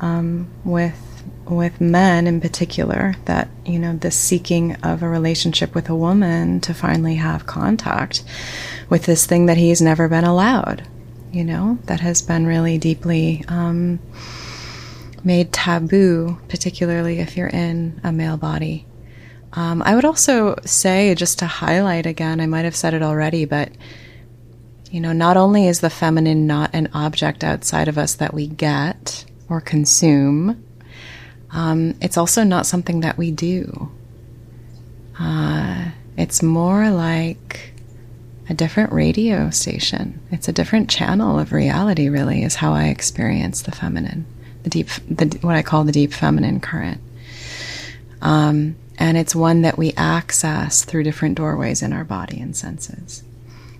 [0.00, 1.13] um, with
[1.50, 6.60] with men in particular that you know the seeking of a relationship with a woman
[6.60, 8.24] to finally have contact
[8.88, 10.86] with this thing that he's never been allowed
[11.32, 13.98] you know that has been really deeply um,
[15.24, 18.86] made taboo, particularly if you're in a male body.
[19.54, 23.44] Um, I would also say, just to highlight again, I might have said it already,
[23.44, 23.70] but
[24.90, 28.46] you know, not only is the feminine not an object outside of us that we
[28.46, 30.62] get or consume,
[31.54, 33.90] um, it's also not something that we do.
[35.18, 37.72] Uh, it's more like
[38.50, 40.20] a different radio station.
[40.30, 44.26] It's a different channel of reality, really, is how I experience the feminine
[44.64, 47.00] the deep, the, what I call the deep feminine current.
[48.20, 53.22] Um, and it's one that we access through different doorways in our body and senses.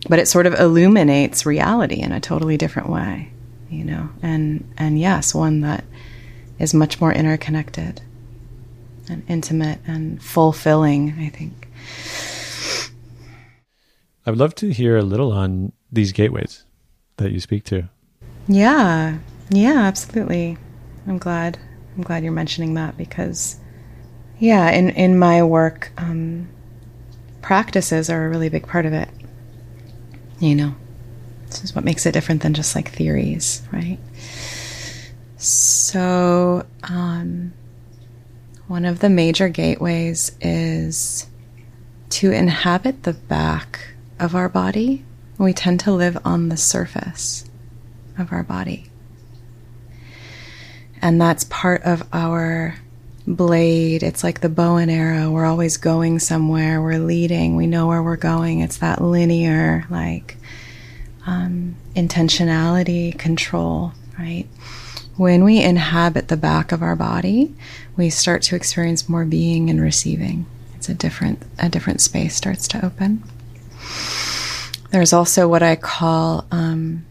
[0.09, 3.33] But it sort of illuminates reality in a totally different way,
[3.71, 4.11] you know.
[4.23, 5.85] And and yes, one that
[6.59, 8.01] is much more interconnected
[9.09, 11.69] and intimate and fulfilling, I think.
[14.27, 16.65] I would love to hear a little on these gateways
[17.19, 17.89] that you speak to.
[18.49, 19.19] Yeah.
[19.51, 20.57] Yeah, absolutely.
[21.07, 21.59] I'm glad.
[21.97, 23.57] I'm glad you're mentioning that because,
[24.39, 26.49] yeah, in in my work, um,
[27.43, 29.09] practices are a really big part of it.
[30.41, 30.75] You know,
[31.47, 33.99] this is what makes it different than just like theories, right?
[35.45, 37.53] So, um,
[38.67, 41.27] one of the major gateways is
[42.09, 45.05] to inhabit the back of our body.
[45.37, 47.45] We tend to live on the surface
[48.17, 48.87] of our body.
[51.03, 52.77] And that's part of our
[53.27, 54.03] blade.
[54.03, 55.31] It's like the bow and arrow.
[55.31, 56.81] We're always going somewhere.
[56.81, 57.55] We're leading.
[57.55, 58.61] We know where we're going.
[58.61, 60.39] It's that linear, like,
[61.27, 64.47] um, intentionality control, right?
[65.17, 67.55] When we inhabit the back of our body,
[67.97, 70.47] we start to experience more being and receiving.
[70.75, 73.23] It's a different, a different space starts to open.
[74.91, 77.07] There's also what I call um,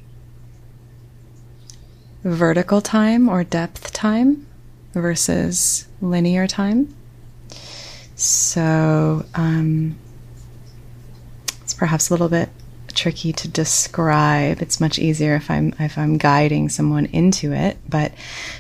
[2.23, 4.47] vertical time or depth time
[4.93, 6.93] versus linear time.
[8.15, 9.97] So um,
[11.61, 12.49] it's perhaps a little bit
[12.95, 14.61] tricky to describe.
[14.61, 17.77] It's much easier if I'm if I'm guiding someone into it.
[17.87, 18.13] But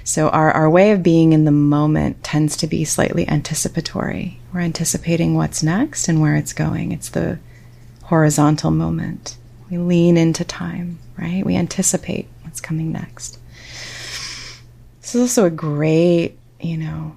[0.03, 4.39] so our, our way of being in the moment tends to be slightly anticipatory.
[4.53, 6.91] We're anticipating what's next and where it's going.
[6.91, 7.39] It's the
[8.03, 9.37] horizontal moment.
[9.69, 11.45] We lean into time, right?
[11.45, 13.39] We anticipate what's coming next.
[15.01, 17.15] This is also a great, you know,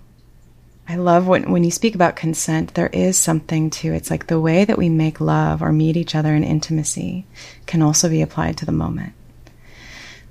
[0.89, 4.41] I love when, when you speak about consent, there is something to it's like the
[4.41, 7.26] way that we make love or meet each other in intimacy
[7.66, 9.12] can also be applied to the moment.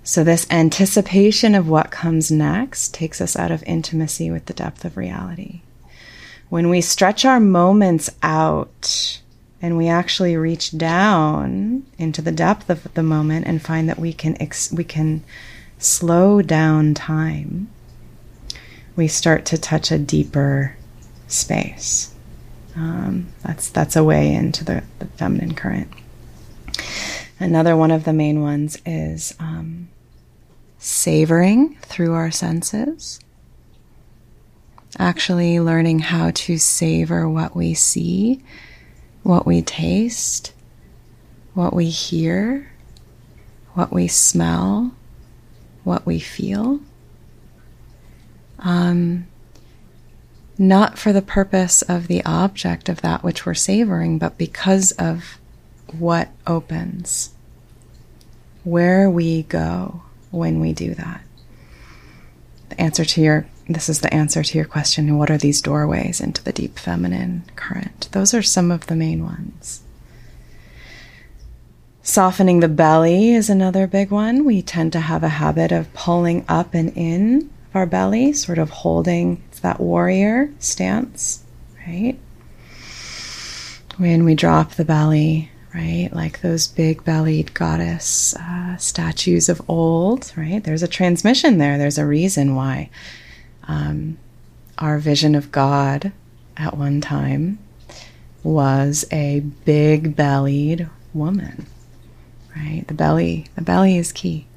[0.03, 4.85] So, this anticipation of what comes next takes us out of intimacy with the depth
[4.85, 5.61] of reality.
[6.47, 9.19] When we stretch our moments out
[9.61, 14.13] and we actually reach down into the depth of the moment and find that we
[14.13, 15.23] can, ex- we can
[15.79, 17.67] slow down time,
[18.95, 20.75] we start to touch a deeper
[21.27, 22.13] space.
[22.75, 25.91] Um, that's that's a way into the, the feminine current.
[27.39, 29.89] Another one of the main ones is um,
[30.77, 33.19] savoring through our senses.
[34.97, 38.41] Actually, learning how to savor what we see,
[39.23, 40.53] what we taste,
[41.53, 42.71] what we hear,
[43.73, 44.93] what we smell,
[45.83, 46.79] what we feel.
[48.65, 49.27] Um,
[50.57, 55.37] not for the purpose of the object of that which we're savoring, but because of
[55.97, 57.33] what opens,
[58.63, 60.01] where we go
[60.31, 61.21] when we do that.
[62.69, 66.21] The answer to your this is the answer to your question what are these doorways
[66.21, 68.09] into the deep feminine current?
[68.11, 69.81] Those are some of the main ones.
[72.03, 74.45] Softening the belly is another big one.
[74.45, 78.69] We tend to have a habit of pulling up and in our belly, sort of
[78.69, 81.43] holding that warrior stance,
[81.85, 82.17] right?
[83.97, 86.09] When we drop the belly, right?
[86.13, 90.63] Like those big bellied goddess uh, statues of old, right?
[90.63, 91.77] There's a transmission there.
[91.77, 92.89] There's a reason why
[93.67, 94.17] um,
[94.77, 96.11] our vision of God
[96.57, 97.59] at one time
[98.43, 101.65] was a big bellied woman,
[102.55, 102.85] right?
[102.87, 104.47] The belly, the belly is key.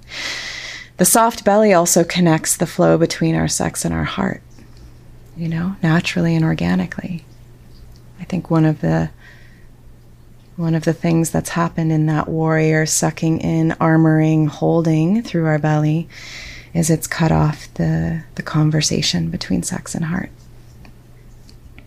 [0.98, 4.42] The soft belly also connects the flow between our sex and our heart,
[5.36, 7.24] you know, naturally and organically.
[8.20, 9.10] I think one of the
[10.56, 15.58] one of the things that's happened in that warrior sucking in, armoring, holding through our
[15.60, 16.08] belly
[16.74, 20.30] is it's cut off the, the conversation between sex and heart,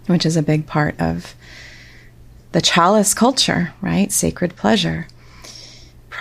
[0.07, 1.35] which is a big part of
[2.53, 4.09] the chalice culture, right?
[4.09, 5.05] Sacred pleasure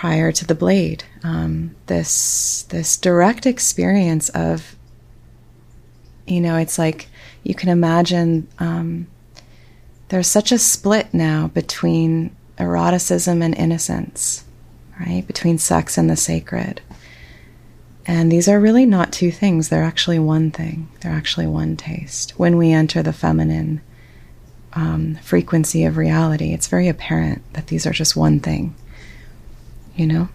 [0.01, 1.03] prior to the blade.
[1.23, 4.75] Um, this this direct experience of,
[6.25, 7.07] you know, it's like
[7.43, 8.47] you can imagine.
[8.57, 9.05] Um,
[10.09, 14.43] there's such a split now between eroticism and innocence,
[14.99, 15.23] right?
[15.27, 16.81] Between sex and the sacred.
[18.07, 20.89] And these are really not two things, they're actually one thing.
[21.01, 22.31] They're actually one taste.
[22.39, 23.81] When we enter the feminine
[24.73, 28.73] um, frequency of reality, it's very apparent that these are just one thing,
[29.95, 30.29] you know?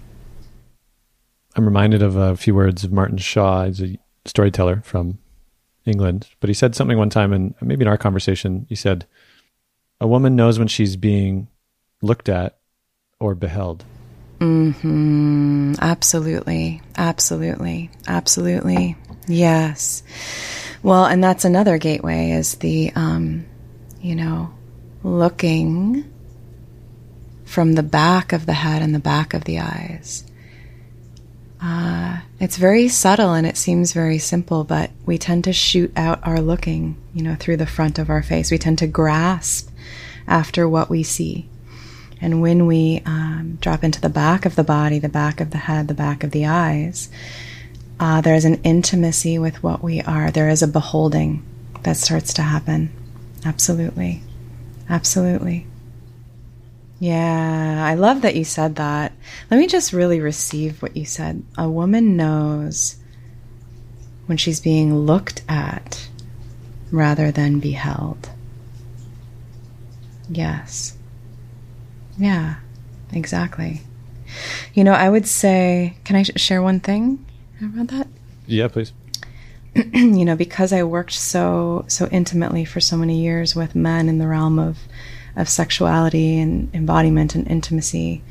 [1.55, 3.65] I'm reminded of a few words of Martin Shaw.
[3.65, 5.19] He's a storyteller from
[5.87, 9.07] England, but he said something one time, and maybe in our conversation, he said,
[10.01, 11.49] A woman knows when she's being
[12.03, 12.59] looked at
[13.19, 13.85] or beheld.
[14.41, 15.75] Hmm.
[15.81, 16.83] Absolutely.
[16.97, 17.91] Absolutely.
[18.07, 18.97] Absolutely.
[19.27, 20.03] Yes.
[20.83, 23.47] Well, and that's another gateway is the, um,
[24.01, 24.53] you know,
[25.03, 26.13] looking
[27.47, 30.25] from the back of the head and the back of the eyes.
[31.63, 36.21] Uh, it's very subtle and it seems very simple, but we tend to shoot out
[36.27, 38.51] our looking, you know, through the front of our face.
[38.51, 39.71] We tend to grasp
[40.27, 41.49] after what we see.
[42.21, 45.59] And when we um, drop into the back of the body, the back of the
[45.59, 47.11] head, the back of the eyes,
[48.01, 50.31] uh, there is an intimacy with what we are.
[50.31, 51.45] There is a beholding
[51.85, 52.91] that starts to happen.
[53.45, 54.23] Absolutely.
[54.89, 55.67] Absolutely.
[56.99, 59.13] Yeah, I love that you said that.
[59.51, 61.43] Let me just really receive what you said.
[61.59, 62.97] A woman knows
[64.27, 66.09] when she's being looked at
[66.91, 68.31] rather than beheld.
[70.29, 70.97] Yes.
[72.19, 72.57] Yeah,
[73.13, 73.83] exactly.
[74.75, 77.25] You know, I would say, can I share one thing
[77.63, 78.09] about that?
[78.47, 78.93] Yeah, please.
[79.75, 84.19] you know, because I worked so so intimately for so many years with men in
[84.19, 84.79] the realm of
[85.37, 88.23] of sexuality and embodiment and intimacy,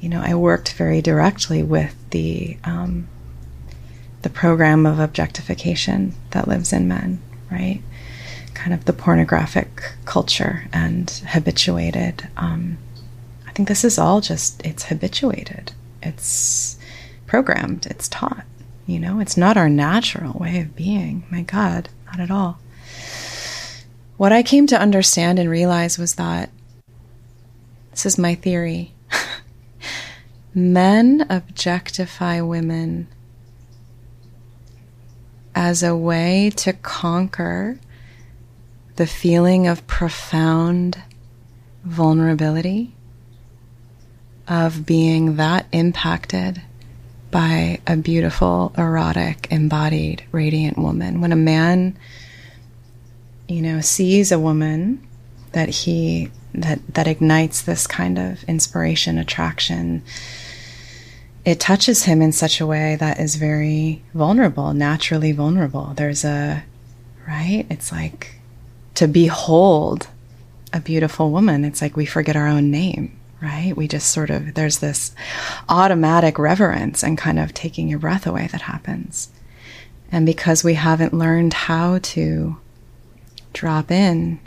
[0.00, 3.08] you know, I worked very directly with the um,
[4.22, 7.20] the program of objectification that lives in men,
[7.50, 7.80] right?
[8.54, 12.78] Kind of the pornographic culture and habituated um,
[13.48, 15.72] I think this is all just, it's habituated.
[16.02, 16.78] It's
[17.26, 17.86] programmed.
[17.86, 18.44] It's taught.
[18.86, 21.24] You know, it's not our natural way of being.
[21.30, 22.58] My God, not at all.
[24.18, 26.50] What I came to understand and realize was that
[27.92, 28.92] this is my theory.
[30.54, 33.06] Men objectify women
[35.54, 37.78] as a way to conquer
[38.96, 41.00] the feeling of profound
[41.84, 42.94] vulnerability
[44.48, 46.60] of being that impacted
[47.30, 51.20] by a beautiful, erotic, embodied, radiant woman.
[51.20, 51.96] When a man,
[53.48, 55.06] you know, sees a woman
[55.52, 60.02] that he that that ignites this kind of inspiration, attraction,
[61.44, 65.92] it touches him in such a way that is very vulnerable, naturally vulnerable.
[65.96, 66.64] There's a
[67.26, 67.66] right?
[67.70, 68.36] It's like
[68.94, 70.08] to behold
[70.72, 73.76] a beautiful woman, it's like we forget our own name right?
[73.76, 75.14] We just sort of, there's this
[75.68, 79.30] automatic reverence and kind of taking your breath away that happens.
[80.10, 82.56] And because we haven't learned how to
[83.58, 84.38] drop in,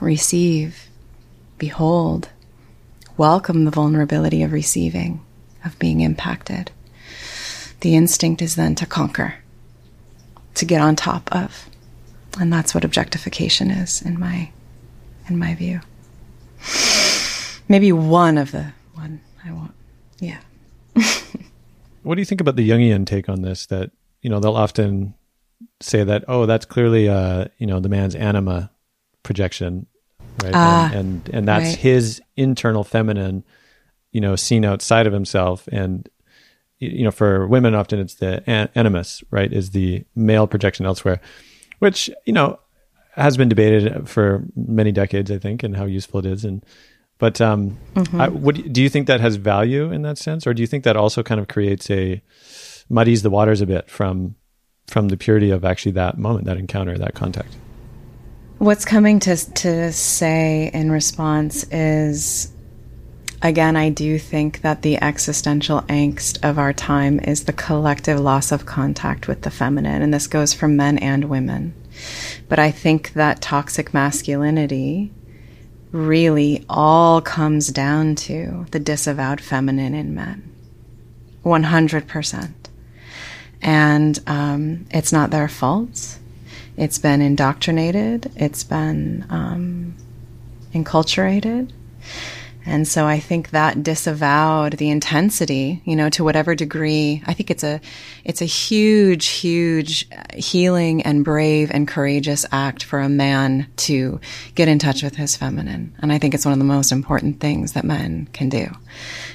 [0.00, 0.88] receive,
[1.56, 2.28] behold,
[3.16, 5.24] welcome the vulnerability of receiving,
[5.64, 6.72] of being impacted,
[7.78, 9.36] the instinct is then to conquer,
[10.56, 11.70] to get on top of.
[12.40, 14.50] And that's what objectification is in my
[15.28, 15.80] in my view.
[17.68, 19.74] Maybe one of the one I want.
[20.18, 20.40] Yeah.
[22.02, 23.66] what do you think about the Jungian take on this?
[23.66, 23.92] That
[24.22, 25.14] you know they'll often
[25.80, 28.70] say that oh that's clearly uh you know the man's anima
[29.22, 29.86] projection
[30.42, 31.78] right ah, and, and, and that's right.
[31.78, 33.44] his internal feminine
[34.12, 36.08] you know seen outside of himself and
[36.78, 41.20] you know for women often it's the an- animus right is the male projection elsewhere
[41.78, 42.58] which you know
[43.12, 46.64] has been debated for many decades i think and how useful it is and
[47.18, 48.20] but um Mm-hmm.
[48.20, 50.84] I, what do you think that has value in that sense or do you think
[50.84, 52.22] that also kind of creates a
[52.88, 54.36] muddies the waters a bit from
[54.88, 57.56] from the purity of actually that moment that encounter that contact
[58.58, 62.50] What's coming to to say in response is
[63.40, 68.50] again I do think that the existential angst of our time is the collective loss
[68.50, 71.72] of contact with the feminine and this goes for men and women.
[72.48, 75.12] But I think that toxic masculinity
[75.92, 80.52] really all comes down to the disavowed feminine in men.
[81.44, 82.52] 100%.
[83.62, 86.18] And um, it's not their fault.
[86.76, 89.96] It's been indoctrinated, it's been um,
[90.72, 91.72] enculturated.
[92.68, 97.22] And so I think that disavowed the intensity, you know, to whatever degree.
[97.26, 97.80] I think it's a,
[98.24, 104.20] it's a huge, huge healing and brave and courageous act for a man to
[104.54, 105.94] get in touch with his feminine.
[106.00, 108.68] And I think it's one of the most important things that men can do.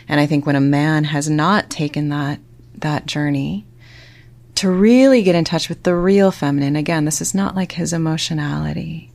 [0.08, 2.40] And I think when a man has not taken that,
[2.76, 3.66] that journey,
[4.56, 6.76] to really get in touch with the real feminine.
[6.76, 9.12] Again, this is not like his emotionality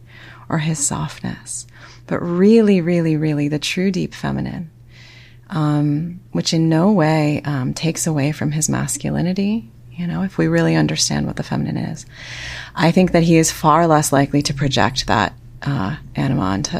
[0.49, 1.67] or his softness,
[2.07, 4.71] but really, really, really the true deep feminine,
[5.51, 9.71] um, which in no way um, takes away from his masculinity.
[9.93, 12.07] You know, if we really understand what the feminine is,
[12.75, 16.79] I think that he is far less likely to project that uh, anima onto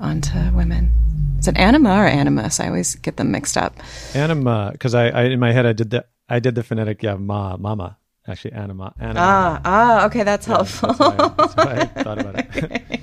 [0.00, 0.92] onto women.
[1.38, 2.60] Is it anima or animus?
[2.60, 3.76] I always get them mixed up.
[4.14, 7.16] anima because I, I in my head i did the i did the phonetic yeah
[7.16, 10.92] ma mama actually anima anima Ah, ah, okay, that's Yeah, helpful.
[10.94, 12.82] that's, why, that's why i thought about it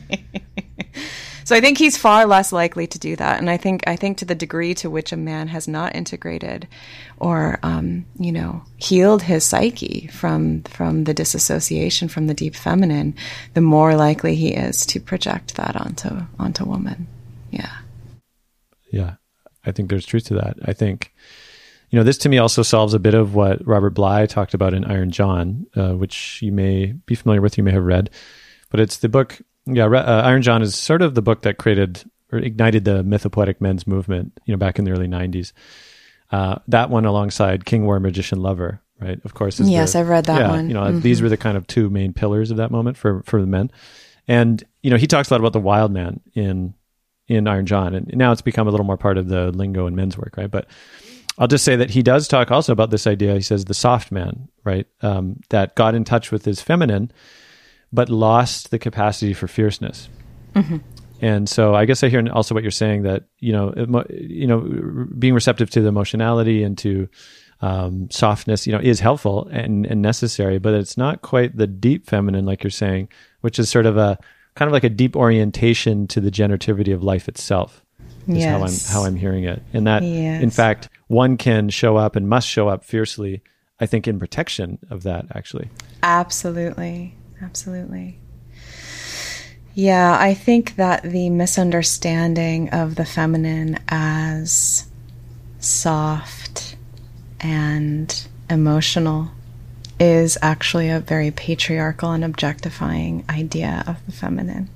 [1.44, 4.18] So I think he's far less likely to do that, and I think I think
[4.20, 6.66] to the degree to which a man has not integrated,
[7.18, 13.16] or um, you know, healed his psyche from from the disassociation from the deep feminine,
[13.54, 17.08] the more likely he is to project that onto onto woman.
[17.50, 17.80] Yeah.
[18.94, 19.16] yeah
[19.66, 21.12] i think there's truth to that i think
[21.92, 24.74] you know this to me also solves a bit of what robert bly talked about
[24.74, 28.10] in iron john uh, which you may be familiar with you may have read.
[28.70, 31.58] But it's the book yeah Re- uh, iron john is sort of the book that
[31.58, 35.52] created or ignited the mythopoetic men's movement you know back in the early 90s
[36.32, 39.20] uh, that one alongside king war magician lover right?
[39.26, 40.68] Of course Yes, the- I've read that yeah, one.
[40.70, 43.42] you know these were the kind of two main pillars of that moment for for
[43.42, 43.72] the men.
[44.28, 46.76] And you know he talks a lot about the wild man in
[47.28, 49.96] in Iron John, and now it's become a little more part of the lingo in
[49.96, 50.52] men's work, right?
[50.52, 50.68] But
[51.42, 53.34] I'll just say that he does talk also about this idea.
[53.34, 57.12] He says the soft man, right, um, that got in touch with his feminine,
[57.92, 60.08] but lost the capacity for fierceness.
[61.20, 64.46] And so I guess I hear also what you're saying that you know, emo- you
[64.46, 67.10] know, being receptive to the emotionality and to
[67.62, 72.08] um, softness, you know, is helpful and, and necessary, but it's not quite the deep
[72.08, 73.10] feminine, like you're saying,
[73.42, 74.20] which is sort of a
[74.54, 77.84] kind of like a deep orientation to the generativity of life itself.
[78.28, 78.46] Is Yes.
[78.46, 82.30] how I'm how I'm hearing it, and that in fact one can show up and
[82.30, 83.42] must show up fiercely.
[83.80, 85.70] I think in protection of that actually.
[86.04, 87.16] Absolutely.
[87.42, 88.18] Absolutely.
[89.74, 94.86] Yeah, I think that the misunderstanding of the feminine as
[95.60, 96.76] soft
[97.40, 99.32] and emotional
[100.00, 104.70] is actually a very patriarchal and objectifying idea of the feminine.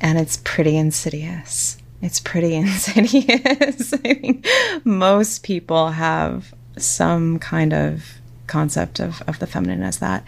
[0.00, 1.78] And it's pretty insidious.
[2.06, 3.92] It's pretty insidious.
[3.92, 4.46] I think
[4.84, 8.04] most people have some kind of
[8.46, 10.24] concept of, of the feminine as that.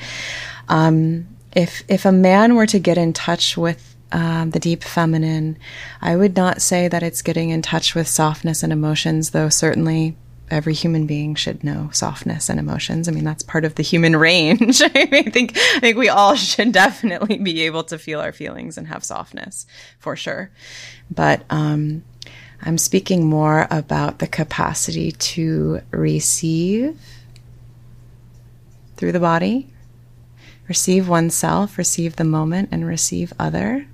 [0.68, 5.56] Um, if if a man were to get in touch with um, the deep feminine,
[6.02, 10.16] I would not say that it's getting in touch with softness and emotions, though certainly
[10.50, 13.08] every human being should know softness and emotions.
[13.08, 14.82] I mean, that's part of the human range.
[14.94, 18.86] I think I think we all should definitely be able to feel our feelings and
[18.88, 19.66] have softness
[19.98, 20.50] for sure.
[21.10, 22.04] But um,
[22.62, 26.98] I'm speaking more about the capacity to receive
[28.96, 29.68] through the body,
[30.66, 33.86] receive oneself, receive the moment, and receive other.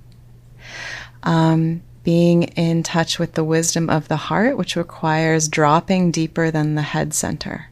[1.22, 6.74] Um, being in touch with the wisdom of the heart, which requires dropping deeper than
[6.74, 7.70] the head center,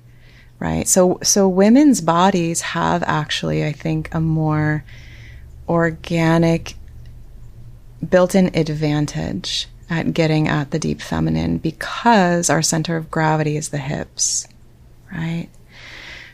[0.59, 0.89] right?
[0.89, 4.85] So, so women's bodies have actually, I think, a more
[5.68, 6.74] organic,
[8.09, 13.78] built-in advantage at getting at the deep feminine because our center of gravity is the
[13.78, 14.49] hips,
[15.12, 15.49] right?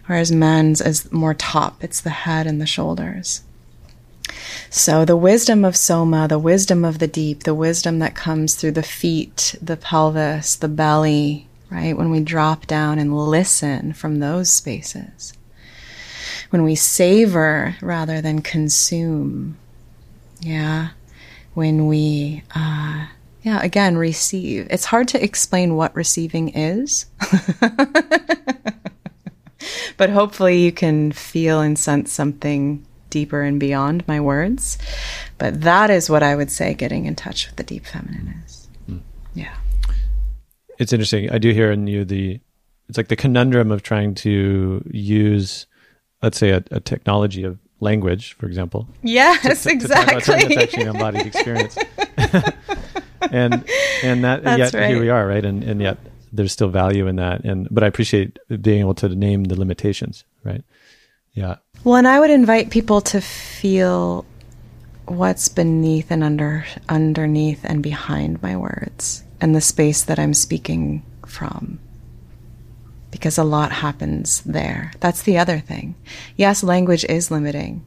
[0.07, 3.43] Whereas men's is more top, it's the head and the shoulders.
[4.71, 8.73] So, the wisdom of Soma, the wisdom of the deep, the wisdom that comes through
[8.73, 11.97] the feet, the pelvis, the belly, right?
[11.97, 15.33] When we drop down and listen from those spaces.
[16.51, 19.57] When we savor rather than consume.
[20.41, 20.91] Yeah.
[21.55, 23.07] When we, uh,
[23.43, 24.67] yeah, again, receive.
[24.71, 27.07] It's hard to explain what receiving is.
[29.97, 34.79] but hopefully you can feel and sense something deeper and beyond my words.
[35.39, 38.69] But that is what I would say getting in touch with the deep feminine is.
[38.91, 39.01] Mm.
[39.35, 39.55] Yeah.
[40.79, 41.31] It's interesting.
[41.31, 42.41] I do hear in you the
[42.89, 45.67] it's like the conundrum of trying to use
[46.23, 48.89] let's say a, a technology of language, for example.
[49.03, 50.21] Yes, to, to, exactly.
[50.21, 51.77] To that's actually an embodied experience.
[53.31, 53.65] and
[54.03, 54.91] and that that's yet right.
[54.91, 55.45] here we are, right?
[55.45, 55.99] And and yet
[56.33, 57.45] there's still value in that.
[57.45, 60.63] And but I appreciate being able to name the limitations, right?
[61.33, 61.57] Yeah.
[61.85, 64.27] Well, and I would invite people to feel
[65.07, 71.03] what's beneath and under underneath and behind my words and the space that I'm speaking
[71.27, 71.79] from.
[73.11, 74.93] Because a lot happens there.
[75.01, 75.95] That's the other thing.
[76.37, 77.85] Yes, language is limiting.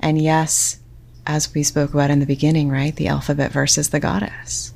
[0.00, 0.80] And yes,
[1.26, 2.96] as we spoke about in the beginning, right?
[2.96, 4.72] The alphabet versus the goddess.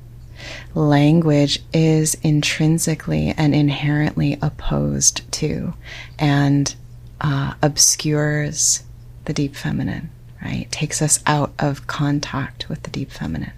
[0.74, 5.74] Language is intrinsically and inherently opposed to
[6.18, 6.74] and
[7.20, 8.82] uh, obscures
[9.24, 10.10] the deep feminine,
[10.42, 10.70] right?
[10.70, 13.52] Takes us out of contact with the deep feminine.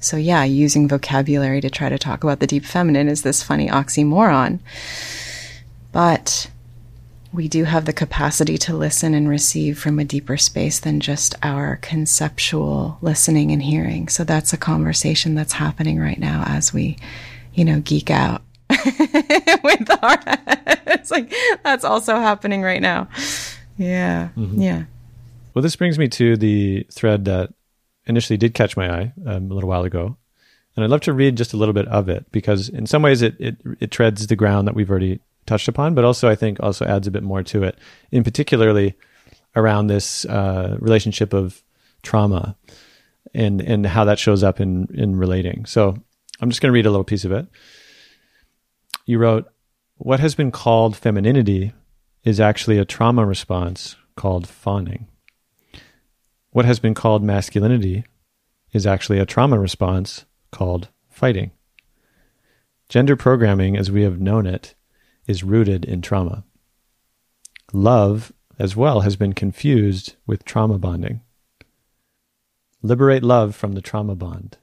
[0.00, 3.68] So, yeah, using vocabulary to try to talk about the deep feminine is this funny
[3.68, 4.60] oxymoron.
[5.92, 6.50] But
[7.32, 11.34] we do have the capacity to listen and receive from a deeper space than just
[11.42, 14.08] our conceptual listening and hearing.
[14.08, 16.96] So, that's a conversation that's happening right now as we,
[17.54, 18.42] you know, geek out
[19.64, 20.18] with our
[20.86, 21.10] heads.
[21.10, 23.08] Like that's also happening right now.
[23.76, 24.30] Yeah.
[24.36, 24.60] Mm-hmm.
[24.60, 24.84] Yeah.
[25.54, 27.52] Well, this brings me to the thread that
[28.06, 30.16] initially did catch my eye um, a little while ago.
[30.74, 33.20] And I'd love to read just a little bit of it because in some ways
[33.20, 36.58] it, it, it treads the ground that we've already touched upon, but also I think
[36.60, 37.76] also adds a bit more to it,
[38.10, 38.94] in particularly
[39.54, 41.62] around this uh, relationship of
[42.02, 42.56] trauma
[43.34, 45.66] and and how that shows up in in relating.
[45.66, 45.96] So
[46.40, 47.46] I'm just going to read a little piece of it
[49.04, 49.48] you wrote,
[49.96, 51.72] What has been called femininity
[52.24, 55.08] is actually a trauma response called fawning.
[56.50, 58.04] What has been called masculinity
[58.72, 61.50] is actually a trauma response called fighting.
[62.88, 64.74] Gender programming, as we have known it,
[65.26, 66.44] is rooted in trauma.
[67.72, 71.22] Love, as well, has been confused with trauma bonding.
[72.82, 74.58] Liberate love from the trauma bond.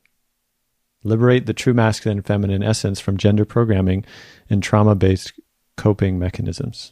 [1.04, 4.06] Liberate the true masculine and feminine essence from gender programming
[4.50, 5.34] and trauma based
[5.78, 6.92] coping mechanisms.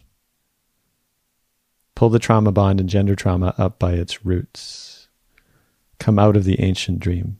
[1.95, 5.09] Pull the trauma bond and gender trauma up by its roots.
[5.99, 7.39] Come out of the ancient dream.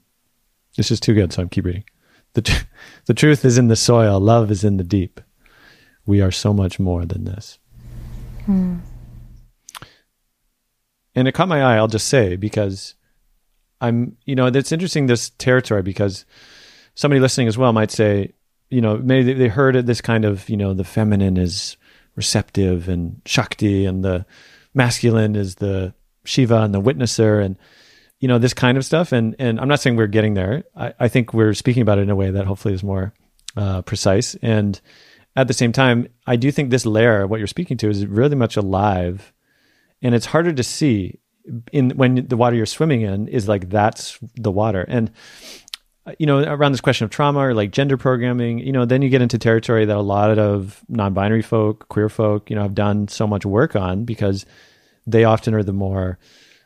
[0.76, 1.86] This is too good, so I'm keep reading.
[2.34, 2.66] The, tr-
[3.06, 5.22] the truth is in the soil, love is in the deep.
[6.06, 7.60] We are so much more than this.
[8.46, 8.78] Hmm.
[11.16, 12.94] And it caught my eye, I'll just say, because
[13.82, 16.26] I'm, you know, it's interesting this territory because
[16.98, 18.34] somebody listening as well might say,
[18.70, 21.78] you know, maybe they heard this kind of, you know, the feminine is
[22.16, 24.26] receptive and Shakti and the
[24.74, 25.94] masculine is the
[26.26, 27.56] Shiva and the witnesser and,
[28.20, 29.12] you know, this kind of stuff.
[29.12, 30.64] And, and I'm not saying we're getting there.
[30.76, 33.14] I, I think we're speaking about it in a way that hopefully is more
[33.56, 34.36] uh, precise.
[34.42, 34.82] And
[35.36, 38.36] at the same time, I do think this layer, what you're speaking to, is really
[38.36, 39.32] much alive.
[40.02, 41.20] And it's harder to see
[41.72, 44.82] in when the water you're swimming in is like that's the water.
[44.88, 45.12] And
[46.20, 49.10] you know, around this question of trauma or like gender programming, you know, then you
[49.10, 53.08] get into territory that a lot of non-binary folk, queer folk, you know, have done
[53.08, 54.46] so much work on because
[55.06, 56.18] they often are the more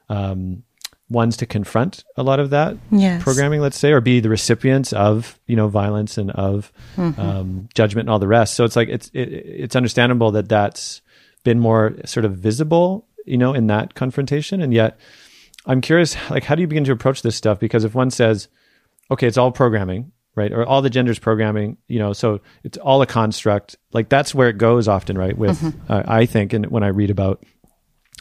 [0.09, 0.63] um,
[1.09, 3.21] ones to confront a lot of that yes.
[3.21, 7.19] programming, let's say, or be the recipients of you know violence and of mm-hmm.
[7.19, 8.55] um, judgment and all the rest.
[8.55, 11.01] So it's like it's it, it's understandable that that's
[11.43, 14.97] been more sort of visible, you know, in that confrontation, and yet.
[15.67, 17.59] I'm curious, like, how do you begin to approach this stuff?
[17.59, 18.47] Because if one says,
[19.11, 20.11] okay, it's all programming.
[20.35, 20.51] right?
[20.51, 23.77] Or all the genders programming, you know, so it's all a construct.
[23.91, 25.37] Like that's where it goes often, right?
[25.37, 25.91] With, mm-hmm.
[25.91, 27.43] uh, I think, and when I read about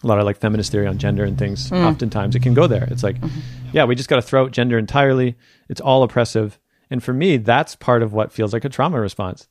[0.02, 1.84] a lot of like feminist theory on gender and things, mm.
[1.84, 2.88] oftentimes it can go there.
[2.90, 3.40] It's like, mm-hmm.
[3.72, 5.36] yeah, we just got to throw out gender entirely.
[5.68, 6.58] It's all oppressive.
[6.90, 9.46] And for me, that's part of what feels like a trauma response,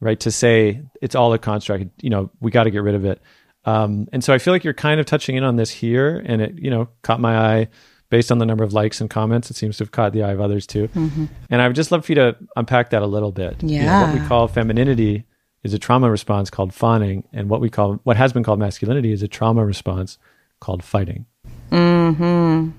[0.00, 0.18] right?
[0.20, 3.20] To say it's all a construct, you know, we got to get rid of it.
[3.66, 6.42] Um, and so I feel like you're kind of touching in on this here, and
[6.42, 7.68] it, you know, caught my eye
[8.14, 9.50] based on the number of likes and comments.
[9.50, 10.86] It seems to have caught the eye of others too.
[10.86, 11.24] Mm-hmm.
[11.50, 13.60] And I would just love for you to unpack that a little bit.
[13.60, 13.78] Yeah.
[13.80, 15.24] You know, what we call femininity
[15.64, 19.10] is a trauma response called fawning, and what we call what has been called masculinity
[19.10, 20.16] is a trauma response
[20.60, 21.26] called fighting.
[21.70, 22.70] Hmm.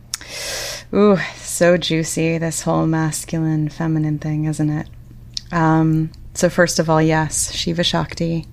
[0.93, 2.37] Ooh, so juicy.
[2.37, 4.87] This whole masculine, feminine thing, isn't it?
[5.51, 8.45] Um, so first of all, yes, Shiva Shakti,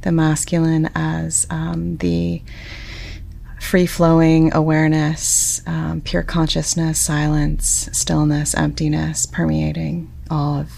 [0.00, 2.40] the masculine as um, the
[3.66, 10.70] free flowing awareness, um, pure consciousness, silence, stillness, emptiness permeating all of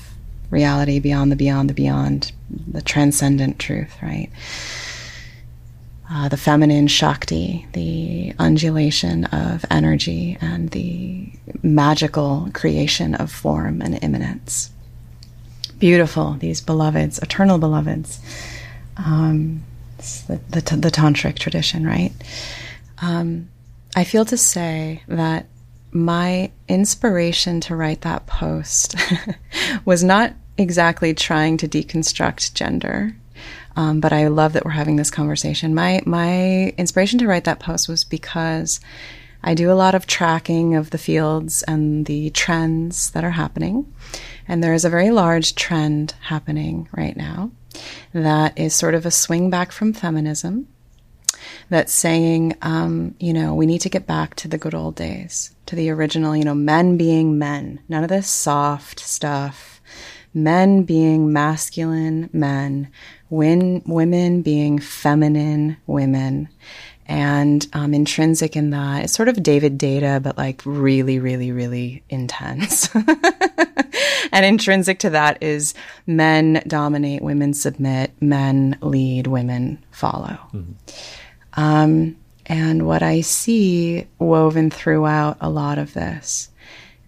[0.50, 2.32] reality beyond the beyond the beyond,
[2.66, 4.30] the transcendent truth, right?
[6.10, 11.30] Uh, the feminine Shakti, the undulation of energy, and the
[11.62, 14.70] magical creation of form and immanence.
[15.78, 18.18] Beautiful, these beloveds, eternal beloveds.
[18.96, 19.62] Um,
[19.98, 22.12] the, the, the, tantric tradition, right?
[23.02, 23.48] Um,
[23.96, 25.46] I feel to say that
[25.90, 28.94] my inspiration to write that post
[29.84, 33.16] was not exactly trying to deconstruct gender.
[33.76, 35.74] Um, but I love that we're having this conversation.
[35.74, 38.80] My my inspiration to write that post was because
[39.42, 43.92] I do a lot of tracking of the fields and the trends that are happening,
[44.48, 47.52] and there is a very large trend happening right now
[48.12, 50.66] that is sort of a swing back from feminism
[51.68, 55.54] that's saying, um, you know, we need to get back to the good old days,
[55.66, 59.80] to the original, you know, men being men, none of this soft stuff,
[60.34, 62.90] men being masculine men,
[63.28, 66.48] when, women being feminine women.
[67.06, 72.02] And um, intrinsic in that, it's sort of David Data, but like really, really, really
[72.10, 72.94] intense.
[74.32, 75.72] and intrinsic to that is
[76.06, 80.38] men dominate, women submit, men lead, women follow.
[80.52, 80.72] Mm-hmm.
[81.54, 86.48] Um, and what I see woven throughout a lot of this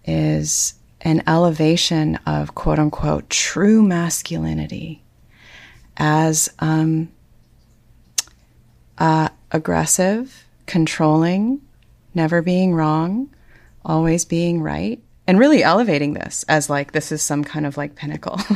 [0.04, 5.02] is an elevation of quote unquote true masculinity
[5.96, 7.10] as um,
[8.98, 11.60] uh, aggressive, controlling,
[12.14, 13.30] never being wrong,
[13.84, 17.94] always being right, and really elevating this as like this is some kind of like
[17.94, 18.38] pinnacle.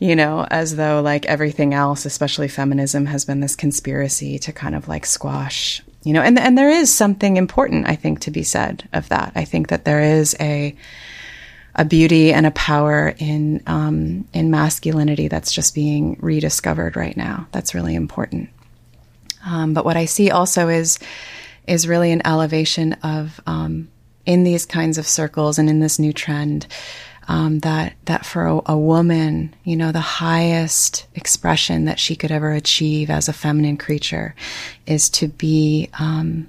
[0.00, 4.74] you know, as though like everything else, especially feminism, has been this conspiracy to kind
[4.74, 8.42] of like squash, you know, and and there is something important, I think, to be
[8.42, 9.32] said of that.
[9.36, 10.74] I think that there is a
[11.74, 17.46] a beauty and a power in um, in masculinity that's just being rediscovered right now.
[17.52, 18.48] That's really important.
[19.44, 20.98] Um, but what I see also is
[21.66, 23.90] is really an elevation of um,
[24.24, 26.66] in these kinds of circles and in this new trend
[27.30, 32.32] um, that that for a, a, woman, you know, the highest expression that she could
[32.32, 34.34] ever achieve as a feminine creature
[34.84, 36.48] is to be um,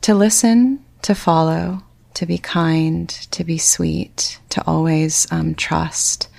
[0.00, 1.82] to listen, to follow,
[2.14, 6.30] to be kind, to be sweet, to always um, trust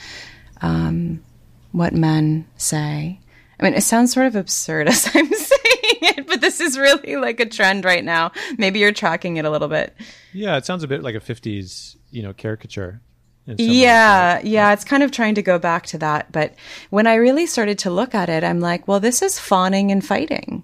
[0.63, 1.23] um,
[1.71, 3.19] what men say.
[3.59, 7.17] I mean, it sounds sort of absurd as I'm saying it, but this is really
[7.17, 8.31] like a trend right now.
[8.57, 9.93] Maybe you're tracking it a little bit.
[10.33, 13.01] Yeah, it sounds a bit like a 50s, you know, caricature.
[13.47, 16.31] Yeah, yeah, it's kind of trying to go back to that.
[16.31, 16.55] But
[16.89, 20.03] when I really started to look at it, I'm like, well, this is fawning and
[20.03, 20.63] fighting.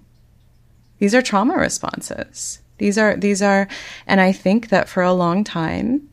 [0.98, 2.60] These are trauma responses.
[2.78, 3.68] These are these are,
[4.06, 6.08] and I think that for a long time,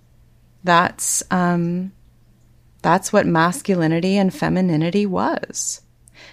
[0.63, 1.91] that's um,
[2.81, 5.81] that's what masculinity and femininity was.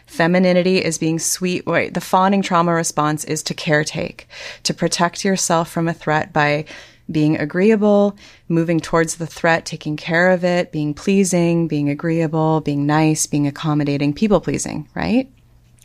[0.06, 1.66] Femininity is being sweet.
[1.66, 4.24] Wait, the fawning trauma response is to caretake,
[4.62, 6.66] to protect yourself from a threat by
[7.10, 8.16] being agreeable,
[8.48, 13.46] moving towards the threat, taking care of it, being pleasing, being agreeable, being nice, being
[13.46, 15.30] accommodating, people pleasing, right?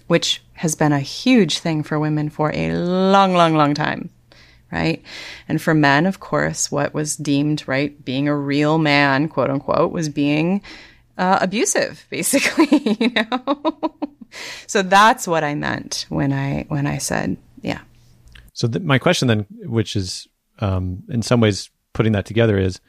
[0.08, 4.10] Which has been a huge thing for women for a long, long, long time,
[4.72, 5.02] right?
[5.48, 9.92] And for men, of course, what was deemed, right, being a real man, quote unquote,
[9.92, 10.62] was being
[11.18, 13.62] uh, abusive, basically, you know?
[14.66, 17.82] so that's what I meant when I, when I said, yeah.
[18.54, 20.28] So th- my question then, which is
[20.62, 22.80] um, in some ways putting that together is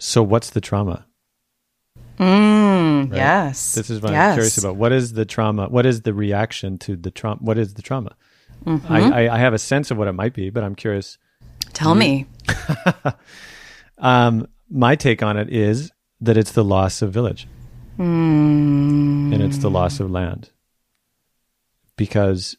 [0.00, 1.06] so what's the trauma
[2.18, 3.16] mm, right?
[3.16, 4.30] yes this is what yes.
[4.30, 7.58] i'm curious about what is the trauma what is the reaction to the trauma what
[7.58, 8.16] is the trauma
[8.64, 8.92] mm-hmm.
[8.92, 11.18] I, I, I, have a sense of what it might be but i'm curious
[11.72, 12.26] tell me
[13.98, 17.46] um, my take on it is that it's the loss of village
[17.98, 19.32] Mm.
[19.32, 20.50] and it's the loss of land.
[21.96, 22.56] Because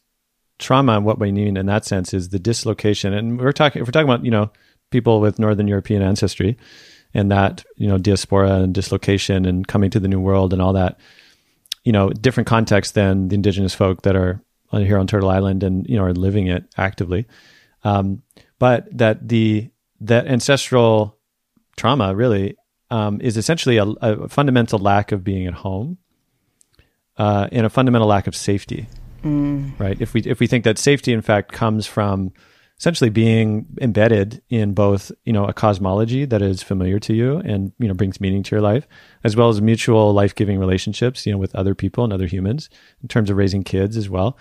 [0.58, 3.12] trauma, what we mean in that sense, is the dislocation.
[3.12, 4.50] And we're talking, if we're talking about, you know,
[4.90, 6.56] people with Northern European ancestry
[7.14, 10.72] and that, you know, diaspora and dislocation and coming to the new world and all
[10.74, 10.98] that,
[11.84, 14.40] you know, different context than the indigenous folk that are
[14.72, 17.26] here on Turtle Island and, you know, are living it actively.
[17.84, 18.22] Um,
[18.58, 21.16] but that the, that ancestral
[21.76, 22.56] trauma really
[22.90, 25.98] um, is essentially a, a, fundamental lack of being at home
[27.16, 28.88] uh, and a fundamental lack of safety.
[29.26, 29.78] Mm.
[29.78, 30.00] Right?
[30.00, 32.32] If we if we think that safety, in fact, comes from
[32.78, 37.72] essentially being embedded in both, you know, a cosmology that is familiar to you and
[37.78, 38.86] you know brings meaning to your life,
[39.24, 42.70] as well as mutual life giving relationships, you know, with other people and other humans,
[43.02, 44.38] in terms of raising kids as well.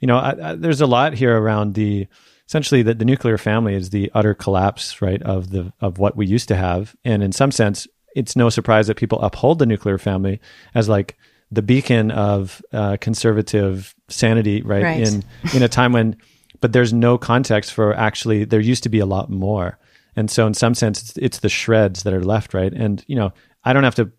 [0.00, 2.08] You know, I, I, there's a lot here around the
[2.48, 6.26] essentially that the nuclear family is the utter collapse, right, of the of what we
[6.26, 6.96] used to have.
[7.04, 10.40] And in some sense, it's no surprise that people uphold the nuclear family
[10.74, 11.18] as like
[11.52, 14.82] the beacon of uh, conservative sanity, right?
[14.82, 15.06] Right.
[15.06, 15.22] In
[15.54, 16.16] in a time when,
[16.60, 19.78] but there's no context for actually there used to be a lot more.
[20.16, 22.72] And so, in some sense, it's, it's the shreds that are left, right?
[22.72, 23.32] And you know,
[23.64, 24.10] I don't have to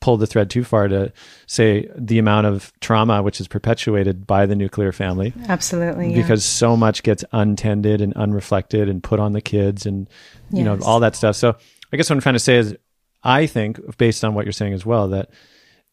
[0.00, 1.12] pull the thread too far to
[1.46, 6.10] say the amount of trauma which is perpetuated by the nuclear family Absolutely.
[6.10, 6.22] yeah.
[6.22, 10.08] because so much gets untended and unreflected and put on the kids and
[10.50, 11.54] you know all that stuff so
[11.92, 12.74] i guess what i'm trying to say is
[13.22, 15.28] i think based on what you're saying as well that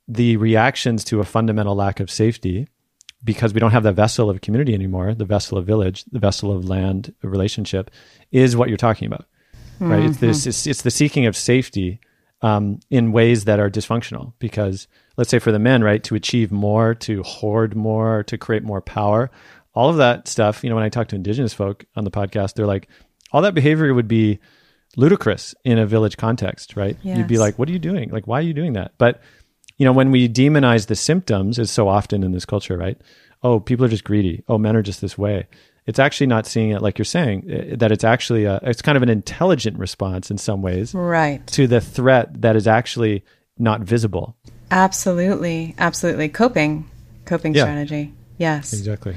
[0.08, 2.68] the reactions to a fundamental lack of safety
[3.24, 6.52] because we don't have the vessel of community anymore the vessel of village the vessel
[6.52, 7.92] of land relationship
[8.32, 9.26] is what you're talking about
[9.80, 10.04] right?
[10.04, 12.00] It's this it's, it's the seeking of safety
[12.42, 14.88] um, in ways that are dysfunctional because
[15.18, 18.82] let's say for the men right to achieve more to hoard more to create more
[18.82, 19.30] power
[19.74, 22.54] all of that stuff you know when i talk to indigenous folk on the podcast
[22.54, 22.88] they're like
[23.32, 24.40] all that behavior would be
[24.96, 26.98] ludicrous in a village context right?
[27.18, 28.10] You'd be like what are you doing?
[28.10, 28.94] Like why are you doing that?
[28.98, 29.22] But
[29.78, 32.98] you know when we demonize the symptoms as so often in this culture right
[33.44, 35.48] oh people are just greedy oh men are just this way
[35.88, 38.98] it's actually not seeing it like you're saying eh, that it's actually a, it's kind
[38.98, 41.46] of an intelligent response in some ways right.
[41.48, 43.24] to the threat that is actually
[43.58, 44.36] not visible.
[44.70, 45.74] Absolutely.
[45.78, 46.30] Absolutely.
[46.30, 46.90] Coping.
[47.26, 47.64] Coping Yeah.
[47.64, 48.14] strategy.
[48.38, 48.74] Yes.
[48.74, 49.16] Exactly.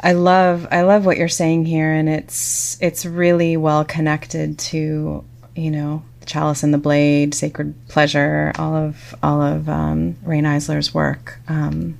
[0.00, 5.24] I love I love what you're saying here and it's it's really well connected to,
[5.56, 10.94] you know, chalice and the blade, sacred pleasure, all of all of um, Rain Eisler's
[10.94, 11.38] work.
[11.48, 11.98] Um,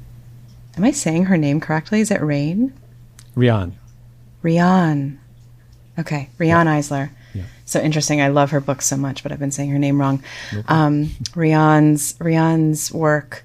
[0.76, 2.01] am I saying her name correctly?
[2.01, 2.72] Is it Rain?
[3.35, 3.76] Riane.
[4.43, 5.18] Riane.
[5.99, 7.11] Okay, Riane Eisler.
[7.35, 7.45] Yeah.
[7.64, 8.20] So interesting.
[8.20, 10.22] I love her book so much, but I've been saying her name wrong.
[10.68, 13.45] Um, Riane's Riane's work.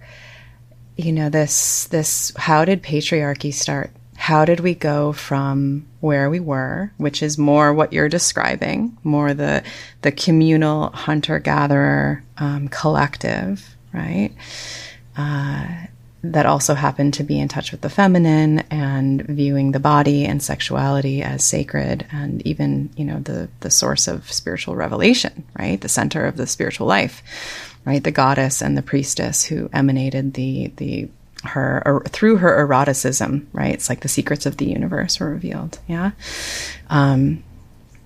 [0.96, 2.32] You know this this.
[2.38, 3.92] How did patriarchy start?
[4.24, 9.34] How did we go from where we were, which is more what you're describing, more
[9.34, 9.64] the
[10.02, 14.32] the communal hunter gatherer um, collective, right?
[16.24, 20.42] that also happened to be in touch with the feminine and viewing the body and
[20.42, 25.90] sexuality as sacred and even you know the the source of spiritual revelation right the
[25.90, 27.22] center of the spiritual life
[27.84, 31.10] right the goddess and the priestess who emanated the the
[31.44, 33.74] her or through her eroticism right?
[33.74, 36.12] It's like the secrets of the universe were revealed yeah?
[36.90, 37.44] Um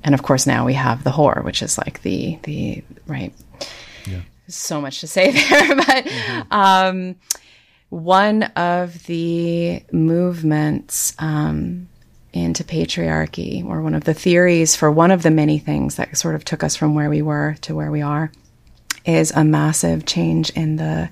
[0.03, 3.33] and of course now we have the whore which is like the the right?
[4.05, 4.21] Yeah.
[4.47, 6.07] so much to say there but
[6.51, 7.15] um
[7.89, 11.87] one of the movements um,
[12.33, 16.35] into patriarchy, or one of the theories for one of the many things that sort
[16.35, 18.31] of took us from where we were to where we are,
[19.05, 21.09] is a massive change in the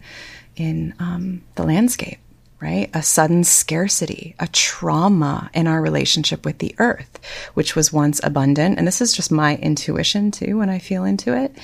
[0.55, 2.19] in um, the landscape.
[2.61, 7.19] Right, a sudden scarcity, a trauma in our relationship with the earth,
[7.53, 8.79] which was once abundant.
[8.79, 11.55] And this is just my intuition too when I feel into it.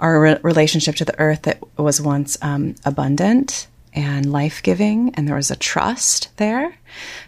[0.00, 5.28] Our re- relationship to the earth that was once um, abundant and life giving, and
[5.28, 6.74] there was a trust there,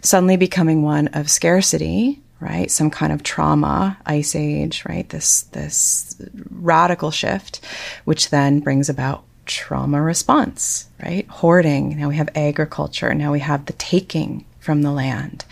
[0.01, 2.71] suddenly becoming one of scarcity, right?
[2.71, 5.09] Some kind of trauma, ice age, right?
[5.09, 6.17] This this
[6.51, 7.61] radical shift,
[8.05, 11.27] which then brings about trauma response, right?
[11.29, 11.97] Hoarding.
[11.99, 13.15] Now we have agriculture.
[13.15, 15.45] Now we have the taking from the land,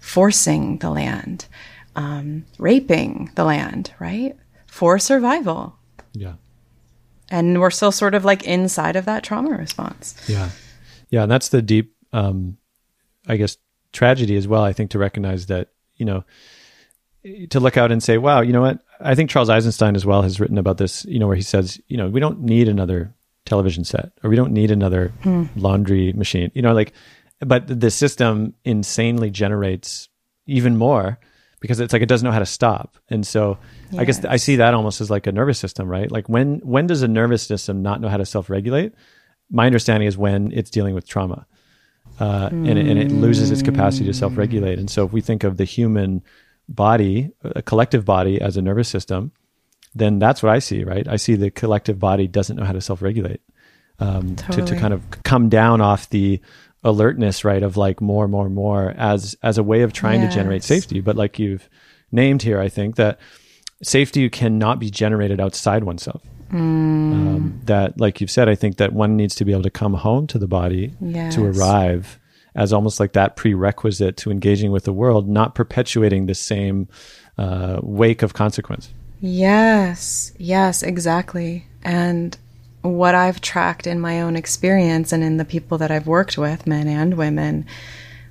[0.00, 1.46] forcing the land,
[1.96, 4.36] um, raping the land, right?
[4.66, 5.76] For survival.
[6.12, 6.34] Yeah.
[7.30, 10.14] And we're still sort of like inside of that trauma response.
[10.28, 10.50] Yeah.
[11.10, 11.22] Yeah.
[11.22, 12.56] And that's the deep, um,
[13.26, 13.56] I guess,
[13.92, 14.62] tragedy as well.
[14.62, 16.24] I think to recognize that, you know,
[17.50, 18.80] to look out and say, wow, you know what?
[19.00, 21.80] I think Charles Eisenstein as well has written about this, you know, where he says,
[21.88, 23.14] you know, we don't need another
[23.48, 25.12] television set or we don't need another
[25.56, 26.92] laundry machine, you know, like,
[27.40, 30.08] but the system insanely generates
[30.46, 31.18] even more
[31.60, 32.96] because it's like it doesn't know how to stop.
[33.08, 33.58] And so
[33.96, 36.10] I guess I see that almost as like a nervous system, right?
[36.10, 38.92] Like when when does a nervous system not know how to self regulate?
[39.50, 41.46] My understanding is when it's dealing with trauma.
[42.20, 44.78] Uh, and, it, and it loses its capacity to self regulate.
[44.78, 46.22] And so, if we think of the human
[46.68, 49.30] body, a collective body, as a nervous system,
[49.94, 51.06] then that's what I see, right?
[51.08, 53.40] I see the collective body doesn't know how to self regulate
[53.98, 56.40] um, to, to kind of come down off the
[56.84, 60.62] alertness, right, of like more, more, more as as a way of trying to generate
[60.64, 61.00] safety.
[61.00, 61.68] But like you've
[62.12, 63.18] named here, I think that
[63.82, 66.22] safety cannot be generated outside oneself.
[66.50, 69.94] Um, that, like you've said, I think that one needs to be able to come
[69.94, 71.34] home to the body Yes.
[71.34, 72.18] to arrive
[72.54, 76.88] as almost like that prerequisite to engaging with the world, not perpetuating the same
[77.36, 78.88] uh, wake of consequence.
[79.20, 81.66] Yes, yes, exactly.
[81.82, 82.36] And
[82.82, 86.66] what I've tracked in my own experience and in the people that I've worked with,
[86.66, 87.66] men and women,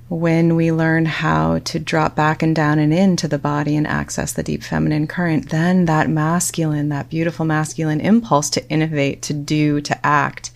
[0.08, 4.32] when we learn how to drop back and down and into the body and access
[4.32, 9.80] the deep feminine current, then that masculine, that beautiful masculine impulse to innovate, to do,
[9.82, 10.50] to act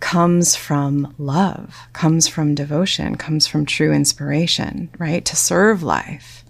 [0.00, 5.24] comes from love, comes from devotion, comes from true inspiration, right?
[5.24, 6.44] To serve life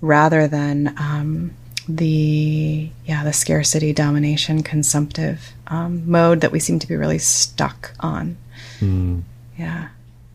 [0.00, 1.52] rather than um,
[1.88, 7.92] the yeah the scarcity domination consumptive um, mode that we seem to be really stuck
[8.00, 8.36] on.
[8.80, 9.88] Yeah.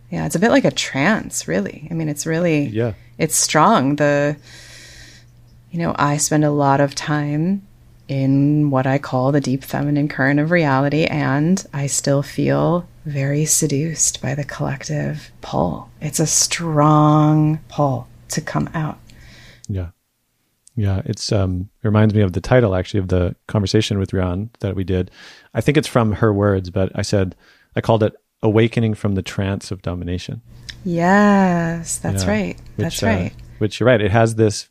[0.10, 1.88] Yeah it's a bit like a trance really.
[1.92, 2.94] I mean it's really Yeah.
[3.18, 3.96] it's strong.
[3.98, 4.36] The
[5.72, 7.66] you know i spend a lot of time
[8.10, 13.46] in what i call the deep feminine current of reality and i still feel very
[13.46, 15.90] seduced by the collective pull.
[16.02, 19.00] It's a strong pull to come out.
[19.68, 19.90] Yeah.
[20.76, 21.02] Yeah.
[21.06, 24.76] It's um it reminds me of the title actually of the conversation with Riane that
[24.76, 25.12] we did.
[25.54, 27.36] I think it's from her words, but I said
[27.76, 28.14] I called it
[28.44, 30.42] Awakening from the Trance of Domination.
[30.84, 32.58] Yes, that's right.
[32.78, 33.34] That's uh, right.
[33.60, 34.02] which you're right.
[34.02, 34.68] It has this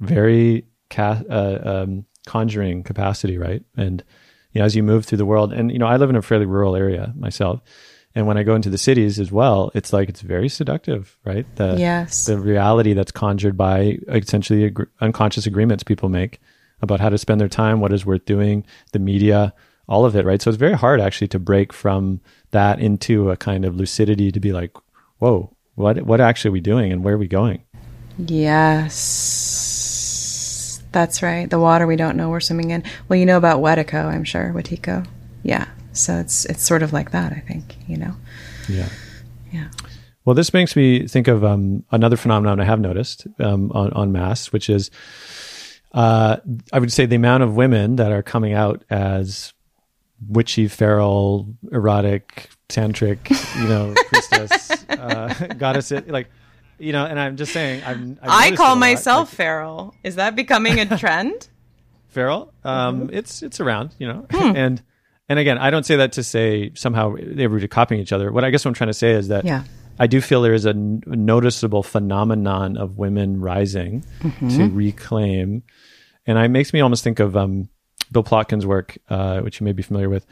[0.00, 3.62] very ca- uh, um, conjuring capacity, right?
[3.76, 4.02] And
[4.52, 6.22] you know, as you move through the world, and you know, I live in a
[6.22, 7.60] fairly rural area myself,
[8.14, 11.46] and when I go into the cities as well, it's like it's very seductive, right?
[11.56, 12.26] The, Yes.
[12.26, 16.40] the reality that's conjured by essentially ag- unconscious agreements people make
[16.80, 19.52] about how to spend their time, what is worth doing, the media,
[19.88, 20.40] all of it, right?
[20.42, 22.20] So it's very hard actually to break from
[22.52, 24.72] that into a kind of lucidity to be like,
[25.18, 27.62] whoa, what what actually are we doing and where are we going?
[29.44, 30.82] Yes.
[30.92, 31.48] That's right.
[31.50, 32.84] The water we don't know we're swimming in.
[33.08, 34.52] Well, you know about Wetiko, I'm sure.
[34.54, 35.04] Wetiko.
[35.42, 35.66] Yeah.
[35.94, 38.14] So it's it's sort of like that, I think, you know.
[38.68, 38.88] Yeah.
[39.52, 39.68] Yeah.
[40.24, 44.10] Well, this makes me think of um, another phenomenon I have noticed um, on, on
[44.12, 44.90] mass, which is
[45.92, 46.38] uh,
[46.72, 49.52] I would say the amount of women that are coming out as
[50.26, 53.30] witchy, feral, erotic, tantric,
[53.60, 56.30] you know, priestess, uh, goddess, like,
[56.78, 59.94] you know, and I'm just saying, I'm, I noticed it a call myself like, feral.
[60.02, 61.48] Is that becoming a trend?
[62.08, 62.52] feral.
[62.64, 63.16] Um, Mm-hmm.
[63.16, 64.56] It's it's around, you know, Hmm.
[64.56, 64.82] and
[65.34, 68.30] and again, I don't say that to say somehow they were copying each other.
[68.32, 69.64] What I guess what I'm trying to say is that Yeah.
[69.98, 74.48] I do feel there is a n- noticeable phenomenon of women rising Mm-hmm.
[74.56, 75.62] to reclaim,
[76.26, 77.68] and it makes me almost think of um,
[78.12, 80.24] Bill Plotkin's work, uh, which you may be familiar with.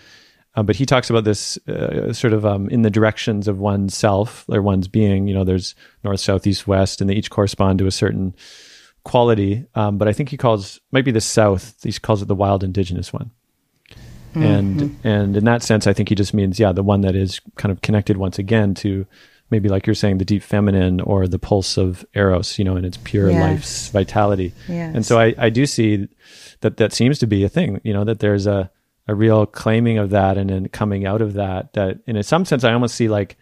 [0.54, 3.96] Um, but he talks about this uh, sort of um, in the directions of one's
[3.96, 5.26] self or one's being.
[5.26, 5.74] You know, there's
[6.04, 8.34] north, south, east, west, and they each correspond to a certain
[9.04, 9.64] quality.
[9.74, 11.76] Um, but I think he calls might be the south.
[11.82, 13.30] He calls it the wild indigenous one.
[14.34, 14.42] Mm-hmm.
[14.42, 17.40] And and in that sense, I think he just means yeah, the one that is
[17.56, 19.06] kind of connected once again to
[19.50, 22.84] maybe like you're saying the deep feminine or the pulse of eros, you know, in
[22.84, 23.40] its pure Yes.
[23.40, 24.54] life's vitality.
[24.66, 24.94] Yes.
[24.94, 26.08] And so I, I do see
[26.62, 28.70] that that seems to be a thing, you know, that there's a
[29.08, 31.72] a real claiming of that and then coming out of that.
[31.74, 33.36] That in some sense, I almost see like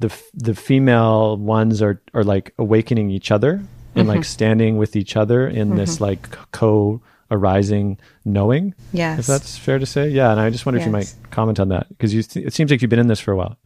[0.00, 3.62] the the female ones are are like awakening each other
[3.94, 4.22] and like mm-hmm.
[4.24, 6.04] standing with each other in this mm-hmm.
[6.04, 7.00] like co
[7.30, 8.74] arising knowing.
[8.92, 9.20] Yes.
[9.20, 10.30] If that's fair to say, yeah.
[10.30, 12.70] And I just wonder if you might comment on that because you th- it seems
[12.70, 13.56] like you've been in this for a while.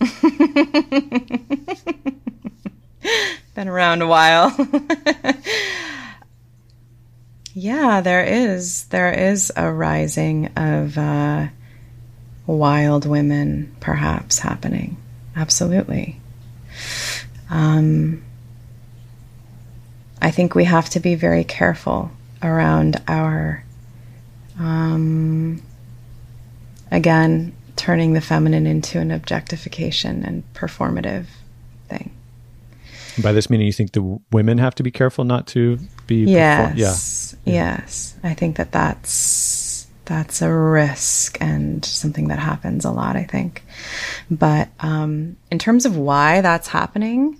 [3.54, 4.54] Been around a while.
[7.54, 8.84] yeah, there is.
[8.84, 11.48] There is a rising of uh,
[12.46, 14.96] wild women, perhaps, happening.
[15.34, 16.20] Absolutely.
[17.50, 18.22] Um,
[20.22, 22.12] I think we have to be very careful
[22.42, 23.64] around our,
[24.58, 25.62] um,
[26.90, 31.26] again, turning the feminine into an objectification and performative
[31.88, 32.10] thing.
[33.22, 36.24] By this meaning, you think the women have to be careful not to be.
[36.56, 37.36] perform- Yes.
[37.44, 38.16] Yes.
[38.22, 43.62] I think that that's that's a risk and something that happens a lot, I think.
[44.30, 47.38] But um, in terms of why that's happening,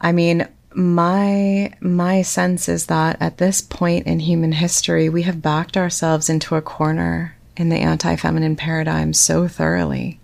[0.00, 5.42] I mean, my my sense is that at this point in human history, we have
[5.42, 10.18] backed ourselves into a corner in the anti-feminine paradigm so thoroughly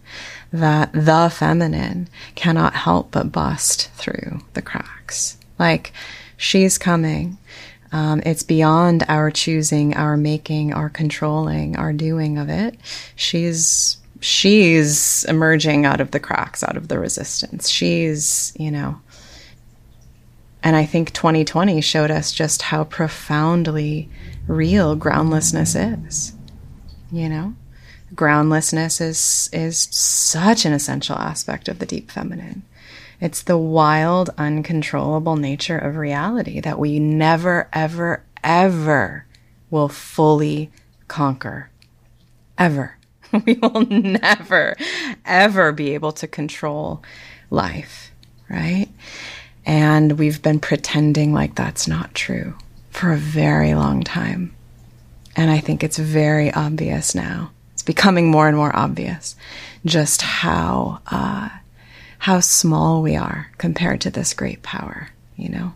[0.52, 5.38] that the feminine cannot help but bust through the cracks.
[5.58, 5.92] Like
[6.36, 7.38] she's coming.
[7.92, 12.76] Um, it's beyond our choosing, our making, our controlling, our doing of it.
[13.16, 17.68] She's she's emerging out of the cracks, out of the resistance.
[17.68, 19.00] She's, you know,
[20.62, 24.08] and I think 2020 showed us just how profoundly
[24.46, 26.34] real groundlessness is.
[27.10, 27.54] You know,
[28.14, 32.62] groundlessness is is such an essential aspect of the deep feminine.
[33.20, 39.26] It's the wild, uncontrollable nature of reality that we never, ever, ever
[39.68, 40.70] will fully
[41.08, 41.70] conquer.
[42.58, 42.96] Ever.
[43.46, 44.74] We will never,
[45.24, 47.00] ever be able to control
[47.48, 48.10] life,
[48.48, 48.88] right?
[49.66, 52.54] And we've been pretending like that's not true
[52.90, 54.54] for a very long time.
[55.36, 57.52] And I think it's very obvious now.
[57.72, 59.36] It's becoming more and more obvious
[59.84, 61.48] just how uh,
[62.18, 65.72] how small we are compared to this great power, you know?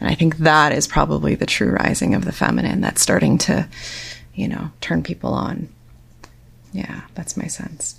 [0.00, 3.68] And I think that is probably the true rising of the feminine that's starting to,
[4.34, 5.68] you know, turn people on.
[6.72, 7.98] Yeah, that's my sense.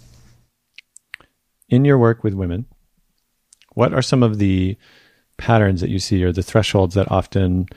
[1.67, 2.65] In your work with women,
[3.73, 4.77] what are some of the
[5.37, 7.67] patterns that you see or the thresholds that often,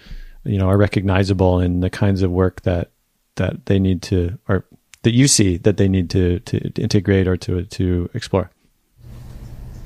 [0.44, 2.90] you know, are recognizable in the kinds of work that
[3.36, 4.64] that they need to or
[5.02, 8.50] that you see that they need to to integrate or to to explore?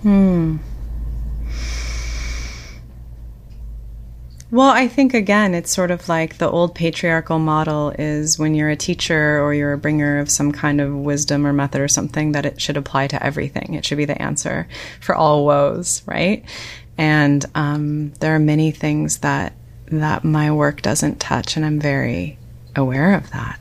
[0.02, 0.56] Hmm.
[4.52, 8.68] Well, I think again, it's sort of like the old patriarchal model is when you're
[8.68, 12.32] a teacher or you're a bringer of some kind of wisdom or method or something
[12.32, 13.72] that it should apply to everything.
[13.72, 14.68] It should be the answer
[15.00, 16.44] for all woes, right?
[16.98, 19.54] And um, there are many things that
[19.88, 22.38] that my work doesn't touch, and I'm very
[22.74, 23.60] aware of that.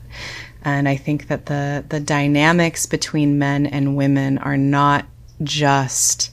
[0.64, 5.06] And I think that the the dynamics between men and women are not
[5.42, 6.30] just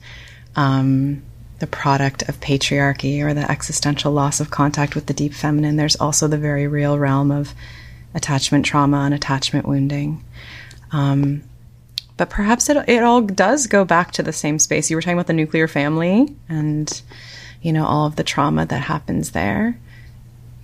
[0.55, 1.23] um,
[1.59, 5.75] the product of patriarchy or the existential loss of contact with the deep feminine.
[5.75, 7.53] There's also the very real realm of
[8.13, 10.23] attachment trauma and attachment wounding.
[10.91, 11.43] Um,
[12.19, 14.89] but perhaps it, it all does go back to the same space.
[14.89, 17.01] You were talking about the nuclear family and,
[17.61, 19.79] you know, all of the trauma that happens there.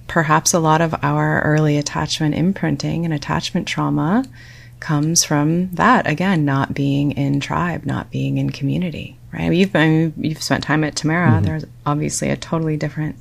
[0.07, 4.25] Perhaps a lot of our early attachment imprinting and attachment trauma
[4.81, 9.53] comes from that again, not being in tribe, not being in community, right?
[9.53, 11.35] You've mean, you've spent time at Tamera.
[11.35, 11.45] Mm-hmm.
[11.45, 13.15] There's obviously a totally different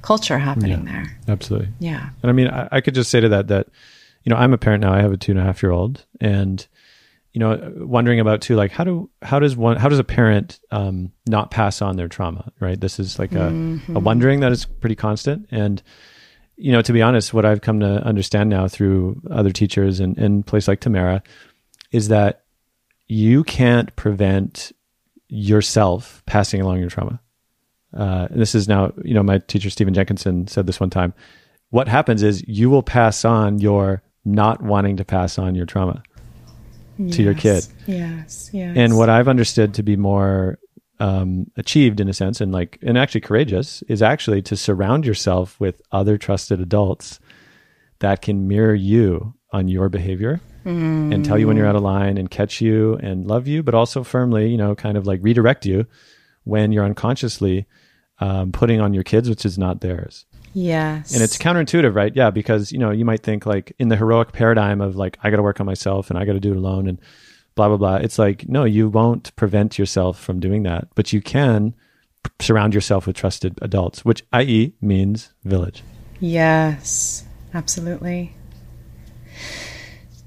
[0.00, 1.18] culture happening yeah, there.
[1.28, 1.68] Absolutely.
[1.80, 2.08] Yeah.
[2.22, 3.68] And I mean, I, I, could just say to that that,
[4.24, 4.94] you know, I'm a parent now.
[4.94, 6.66] I have a two and a half year old, and
[7.32, 10.60] you know, wondering about too, like how do how does one how does a parent
[10.70, 12.80] um, not pass on their trauma, right?
[12.80, 13.96] This is like a, mm-hmm.
[13.96, 15.82] a wondering that is pretty constant, and
[16.56, 20.18] you know, to be honest, what I've come to understand now through other teachers and
[20.18, 21.22] in place like Tamera
[21.92, 22.44] is that
[23.06, 24.72] you can't prevent
[25.28, 27.20] yourself passing along your trauma.
[27.96, 31.14] Uh, and this is now, you know, my teacher Stephen Jenkinson said this one time.
[31.70, 36.02] What happens is you will pass on your not wanting to pass on your trauma
[36.98, 37.66] yes, to your kid.
[37.86, 38.76] Yes, yes.
[38.76, 40.58] And what I've understood to be more
[41.00, 45.58] um, achieved in a sense and like and actually courageous is actually to surround yourself
[45.60, 47.20] with other trusted adults
[48.00, 51.14] that can mirror you on your behavior mm.
[51.14, 53.74] and tell you when you're out of line and catch you and love you but
[53.74, 55.86] also firmly you know kind of like redirect you
[56.44, 57.66] when you're unconsciously
[58.20, 60.26] um, putting on your kids which is not theirs
[60.58, 61.12] yes.
[61.12, 62.14] And it's counterintuitive right?
[62.14, 65.30] Yeah because you know you might think like in the heroic paradigm of like i
[65.30, 67.00] got to work on myself and i got to do it alone and
[67.54, 71.20] blah blah blah it's like no you won't prevent yourself from doing that but you
[71.20, 71.74] can
[72.40, 75.82] surround yourself with trusted adults which i.e means village.
[76.20, 77.24] Yes.
[77.54, 78.34] Absolutely.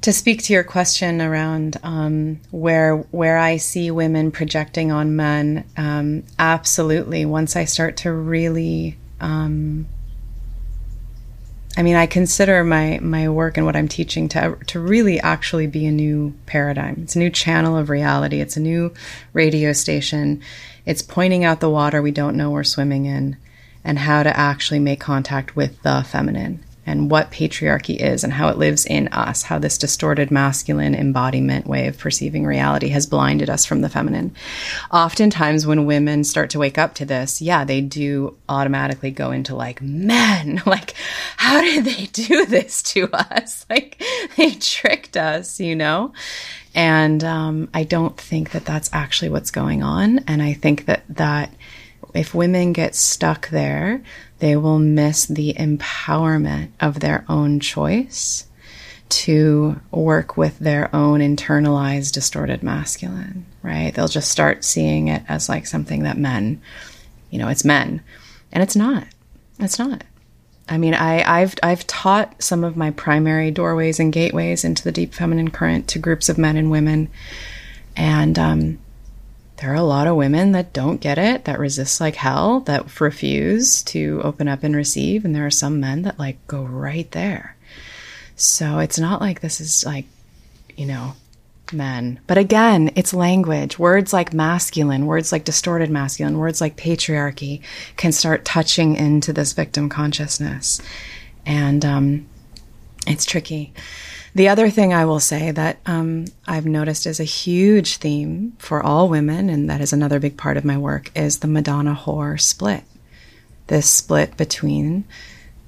[0.01, 5.63] To speak to your question around um, where where I see women projecting on men,
[5.77, 7.25] um, absolutely.
[7.25, 9.87] Once I start to really um,
[11.77, 15.68] I mean, I consider my my work and what I'm teaching to to really actually
[15.68, 16.99] be a new paradigm.
[17.03, 18.41] It's a new channel of reality.
[18.41, 18.93] It's a new
[19.34, 20.41] radio station.
[20.85, 23.38] It's pointing out the water we don't know we're swimming in,
[23.84, 28.49] and how to actually make contact with the feminine and what patriarchy is and how
[28.49, 33.49] it lives in us, how this distorted masculine embodiment way of perceiving reality has blinded
[33.49, 34.33] us from the feminine.
[34.91, 39.55] Oftentimes, when women start to wake up to this, yeah, they do automatically go into
[39.55, 40.93] like, men, like,
[41.37, 43.59] how did they do this to us?
[43.71, 44.03] Like,
[44.35, 46.11] they tricked us, you know?
[46.73, 50.19] And um, I don't think that that's actually what's going on.
[50.27, 51.53] And I think that that
[52.13, 54.01] if women get stuck there,
[54.39, 58.45] they will miss the empowerment of their own choice
[59.09, 63.93] to work with their own internalized distorted masculine, right?
[63.93, 66.61] They'll just start seeing it as like something that men,
[67.29, 68.01] you know, it's men.
[68.51, 69.05] And it's not.
[69.59, 70.03] It's not.
[70.69, 74.91] I mean, I, I've I've taught some of my primary doorways and gateways into the
[74.91, 77.09] deep feminine current to groups of men and women,
[77.97, 78.79] and um,
[79.61, 82.99] there are a lot of women that don't get it, that resist like hell, that
[82.99, 87.09] refuse to open up and receive, and there are some men that like go right
[87.11, 87.55] there.
[88.35, 90.05] So it's not like this is like,
[90.75, 91.13] you know,
[91.71, 92.19] men.
[92.25, 93.77] But again, it's language.
[93.77, 97.61] Words like masculine, words like distorted masculine, words like patriarchy
[97.97, 100.81] can start touching into this victim consciousness.
[101.45, 102.27] And um,
[103.05, 103.73] it's tricky.
[104.33, 108.81] The other thing I will say that um, I've noticed is a huge theme for
[108.81, 112.39] all women, and that is another big part of my work, is the Madonna whore
[112.39, 112.83] split.
[113.67, 115.03] This split between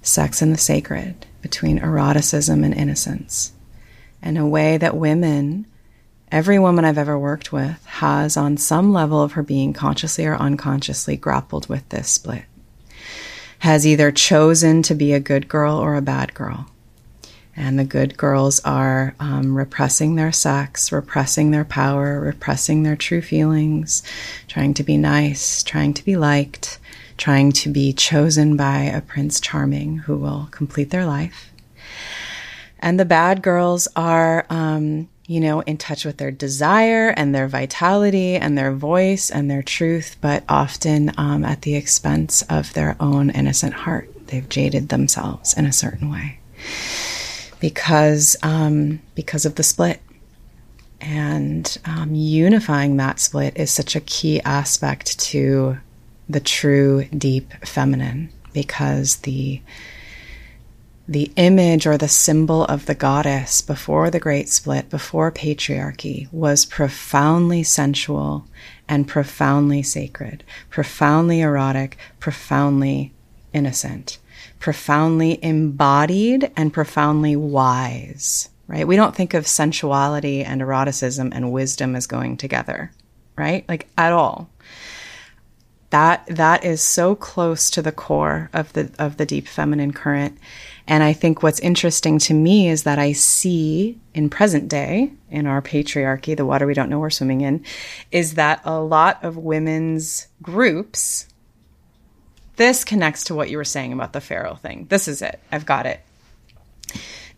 [0.02, 3.52] sex and the sacred between eroticism and innocence
[4.24, 5.68] and a way that women,
[6.32, 10.36] every woman I've ever worked with, has on some level of her being, consciously or
[10.36, 12.46] unconsciously, grappled with this split.
[13.60, 16.70] Has either chosen to be a good girl or a bad girl.
[17.56, 23.22] And the good girls are um, repressing their sex, repressing their power, repressing their true
[23.22, 24.02] feelings,
[24.48, 26.80] trying to be nice, trying to be liked,
[27.18, 31.52] trying to be chosen by a Prince Charming who will complete their life.
[32.80, 37.48] And the bad girls are, um, you know, in touch with their desire and their
[37.48, 42.98] vitality and their voice and their truth, but often um, at the expense of their
[43.00, 44.10] own innocent heart.
[44.28, 46.40] They've jaded themselves in a certain way
[47.64, 50.02] because um, because of the split.
[51.00, 55.78] And um, unifying that split is such a key aspect to
[56.28, 59.62] the true deep feminine because the
[61.08, 66.66] the image or the symbol of the goddess before the great split before patriarchy was
[66.66, 68.46] profoundly sensual
[68.90, 73.12] and profoundly sacred profoundly erotic profoundly
[73.52, 74.18] innocent
[74.60, 78.88] profoundly embodied and profoundly wise right?
[78.88, 82.92] We don't think of sensuality and eroticism and wisdom as going together
[83.36, 83.68] right?
[83.68, 84.50] Like at all.
[85.90, 90.38] That that is so close to the core of the of the deep feminine current.
[90.88, 95.48] And i think what's interesting to me is that i see in present day in
[95.48, 97.64] our patriarchy the water we don't know we're swimming in
[98.12, 101.28] is that a lot of women's groups
[102.56, 105.66] this connects to what you were saying about the pharaoh thing this is it i've
[105.66, 106.02] got it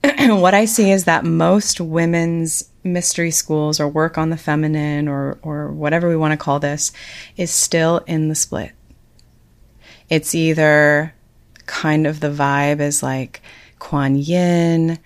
[0.19, 5.39] what I see is that most women's mystery schools or work on the feminine or,
[5.41, 6.91] or whatever we want to call this
[7.37, 8.71] is still in the split.
[10.09, 11.13] It's either
[11.65, 13.41] kind of the vibe is like
[13.79, 14.99] Kuan Yin,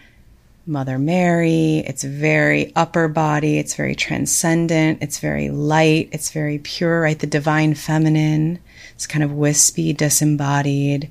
[0.65, 1.77] Mother Mary.
[1.79, 3.57] It's very upper body.
[3.57, 5.01] It's very transcendent.
[5.01, 6.09] It's very light.
[6.11, 7.17] It's very pure, right?
[7.17, 8.59] The divine feminine.
[8.99, 11.09] It's kind of wispy, disembodied,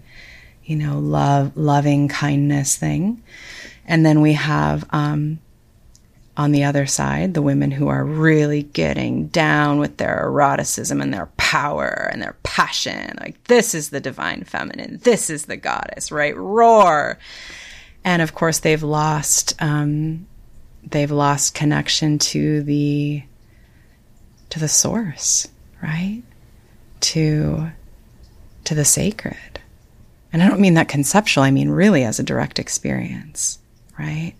[0.63, 3.23] you know, love, loving kindness thing.
[3.87, 5.39] And then we have um,
[6.37, 11.15] on the other side the women who are really getting down with their eroticism and
[11.15, 13.17] their power and their passion.
[13.23, 14.99] Like, this is the divine feminine.
[15.03, 16.37] This is the goddess, right?
[16.37, 17.19] Roar.
[18.05, 19.55] And of course, they've lost.
[19.63, 20.27] Um,
[20.85, 23.23] they've lost connection to the
[24.51, 25.49] to the source,
[25.83, 26.23] right?
[27.01, 27.71] To
[28.65, 29.61] to the sacred.
[30.33, 33.59] And I don't mean that conceptual, I mean really as a direct experience
[33.99, 34.35] right?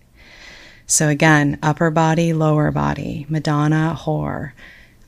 [0.87, 4.53] So again, upper body, lower body, Madonna, whore.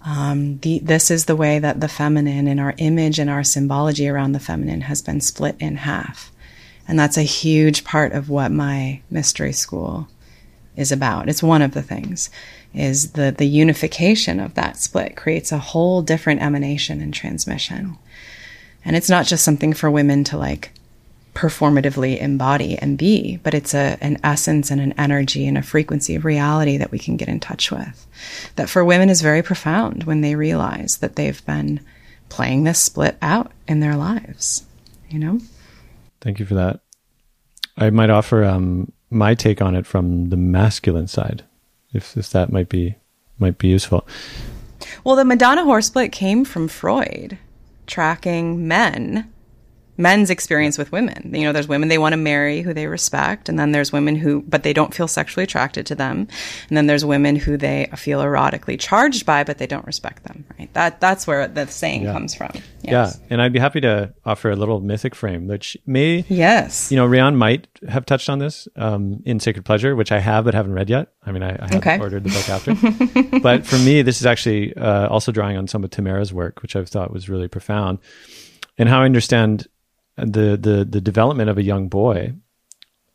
[0.03, 4.07] Um, the, this is the way that the feminine and our image and our symbology
[4.07, 6.31] around the feminine has been split in half.
[6.87, 10.07] And that's a huge part of what my mystery school
[10.75, 11.29] is about.
[11.29, 12.29] It's one of the things
[12.73, 17.97] is the, the unification of that split creates a whole different emanation and transmission.
[18.85, 20.71] And it's not just something for women to like
[21.33, 26.15] performatively embody and be, but it's a, an essence and an energy and a frequency
[26.15, 28.07] of reality that we can get in touch with.
[28.55, 31.79] That for women is very profound when they realize that they've been
[32.29, 34.65] playing this split out in their lives,
[35.09, 35.39] you know?
[36.19, 36.81] Thank you for that.
[37.77, 41.43] I might offer um, my take on it from the masculine side,
[41.93, 42.95] if, if that might be
[43.39, 44.07] might be useful.
[45.03, 47.37] Well, the Madonna horse split came from Freud,
[47.87, 49.30] tracking men
[50.01, 51.31] men's experience with women.
[51.33, 54.15] You know, there's women they want to marry who they respect, and then there's women
[54.15, 56.27] who, but they don't feel sexually attracted to them,
[56.69, 60.45] and then there's women who they feel erotically charged by, but they don't respect them.
[60.57, 60.73] Right?
[60.73, 62.13] That that's where the saying Yeah.
[62.13, 62.51] comes from.
[62.81, 63.19] Yes.
[63.19, 66.91] Yeah, and I'd be happy to offer a little mythic frame, which may, Yes.
[66.91, 70.45] you know, Riane might have touched on this um, in Sacred Pleasure, which I have
[70.45, 71.09] but haven't read yet.
[71.23, 71.99] I mean, I, I have Okay.
[71.99, 72.49] ordered the book
[73.29, 73.39] after.
[73.39, 76.75] but for me, this is actually uh, also drawing on some of Tamera's work, which
[76.75, 77.99] I thought was really profound,
[78.77, 79.67] and how I understand
[80.25, 82.33] the the the development of a young boy,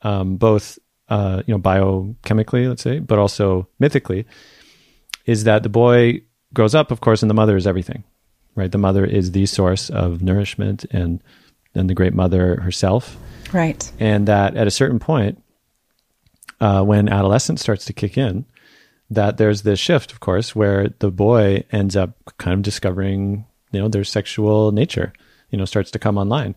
[0.02, 0.78] um, both
[1.08, 4.26] uh, you know biochemically, let's say, but also mythically,
[5.24, 6.20] is that the boy
[6.54, 8.04] grows up, of course, and the mother is everything,
[8.54, 8.70] right?
[8.72, 11.22] The mother is the source of nourishment and
[11.74, 13.16] and the great mother herself,
[13.52, 13.90] Right.
[14.00, 15.42] and that at a certain point,
[16.60, 18.46] uh, when adolescence starts to kick in,
[19.10, 23.80] that there's this shift, of course, where the boy ends up kind of discovering, you
[23.80, 25.12] know, their sexual nature,
[25.50, 26.54] you know, starts to come online.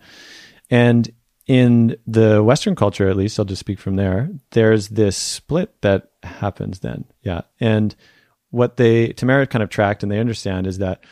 [0.69, 1.09] And
[1.47, 6.11] in the Western culture, at least, I'll just speak from there, there's this split that
[6.21, 7.05] happens then.
[7.23, 7.41] Yeah.
[7.59, 7.95] And
[8.51, 11.03] what they, Tamera kind of tracked and they understand is that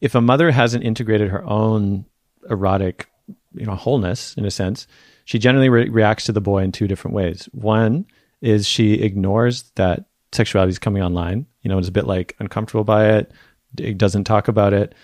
[0.00, 2.04] if a mother hasn't integrated her own
[2.48, 3.08] erotic,
[3.54, 4.86] you know, wholeness in a sense,
[5.24, 7.48] she generally re- reacts to the boy in two different ways.
[7.52, 8.06] One
[8.40, 12.84] is she ignores that sexuality is coming online, you know, is a bit like uncomfortable
[12.84, 13.32] by it,
[13.78, 14.94] it doesn't talk about it.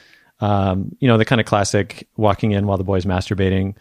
[0.40, 3.74] Um, you know, the kind of classic walking in while the boy's masturbating,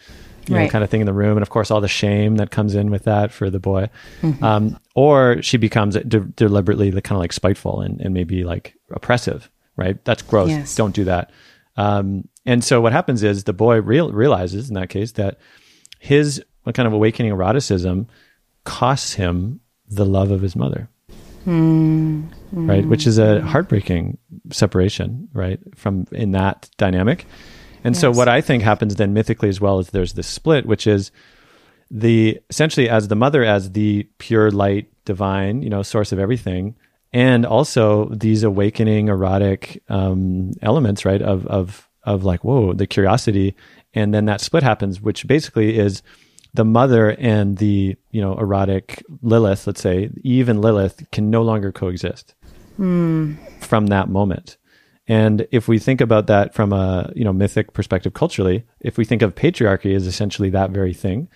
[0.48, 1.36] you know, kind of thing in the room.
[1.38, 3.90] And of course, all the shame that comes in with that for the boy.
[4.42, 8.76] Um, or she becomes de- deliberately the kind of like spiteful and, and maybe like
[8.92, 10.04] oppressive, right?
[10.06, 10.50] That's gross.
[10.50, 10.76] Yes.
[10.76, 11.32] Don't do that.
[11.78, 15.40] Um, and so what happens is the boy real, realizes in that case that
[16.00, 16.42] his
[16.74, 18.08] kind of awakening eroticism
[18.64, 19.60] costs him
[19.90, 20.90] the love of his mother.
[22.56, 24.18] Right, which is a heartbreaking
[24.50, 27.26] separation, right, from in that dynamic.
[27.84, 30.88] And so, what I think happens then mythically as well is there's this split, which
[30.88, 31.12] is
[31.92, 36.76] the essentially as the mother as the pure light, divine, you know, source of everything,
[37.12, 43.56] and also these awakening erotic um, elements, right, of of of like whoa, the curiosity,
[43.94, 46.02] and then that split happens, which basically is
[46.54, 51.42] the mother and the you know erotic Lilith, let's say Eve and Lilith, can no
[51.42, 52.34] longer coexist
[52.78, 54.58] from that moment.
[55.08, 59.06] And if we think about that from a you know mythic perspective culturally, if we
[59.06, 61.28] think of patriarchy as essentially that very thing,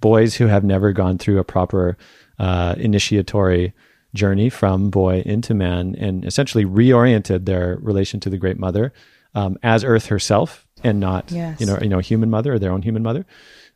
[0.00, 1.96] boys who have never gone through a proper
[2.38, 3.72] uh, initiatory
[4.14, 8.92] journey from boy into man and essentially reoriented their relation to the great mother
[9.34, 11.60] um, as Earth herself and not Yes.
[11.60, 13.26] you know you know human mother or their own human mother,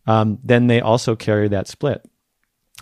[0.07, 2.09] um, then they also carry that split.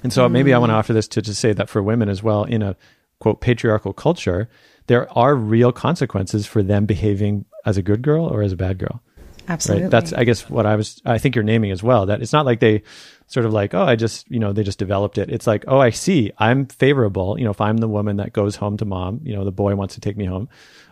[0.02, 2.23] And so maybe I want to offer this to, to say that for women as
[2.23, 2.77] well, in a
[3.21, 4.49] quote patriarchal culture,
[4.89, 8.79] there are real consequences for them behaving as a good girl or as a bad
[8.79, 9.01] girl.
[9.49, 9.85] Absolutely.
[9.85, 9.91] Right.
[9.91, 12.07] That's I guess what I was I think you're naming as well.
[12.07, 12.83] That it's not like they
[13.27, 15.31] sort of like, oh, I just, you know, they just developed it.
[15.31, 16.33] It's like, oh, I see.
[16.39, 17.39] I'm favorable.
[17.39, 19.77] You know, if I'm the woman that goes home to mom, you know, the boy
[19.77, 20.49] wants to take me home.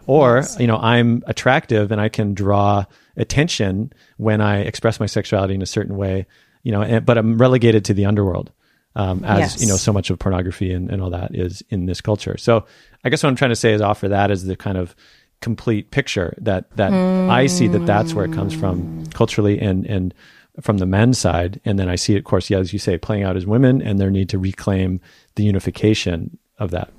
[0.06, 2.84] Or, you know, I'm attractive and I can draw
[3.16, 6.26] attention when I express my sexuality in a certain way,
[6.62, 8.52] you know, and, but I'm relegated to the underworld.
[8.96, 9.60] Um, as Yes.
[9.60, 12.36] you know, so much of pornography and, and all that is in this culture.
[12.36, 12.64] So
[13.04, 14.96] I guess what I'm trying to say is offer that as the kind of
[15.40, 16.92] complete picture that that
[17.28, 20.14] I see that that's where it comes from culturally and and
[20.60, 22.98] from the men's side, and then I see it, of course, yeah, as you say,
[22.98, 25.00] playing out as women and their need to reclaim
[25.36, 26.90] the unification of that.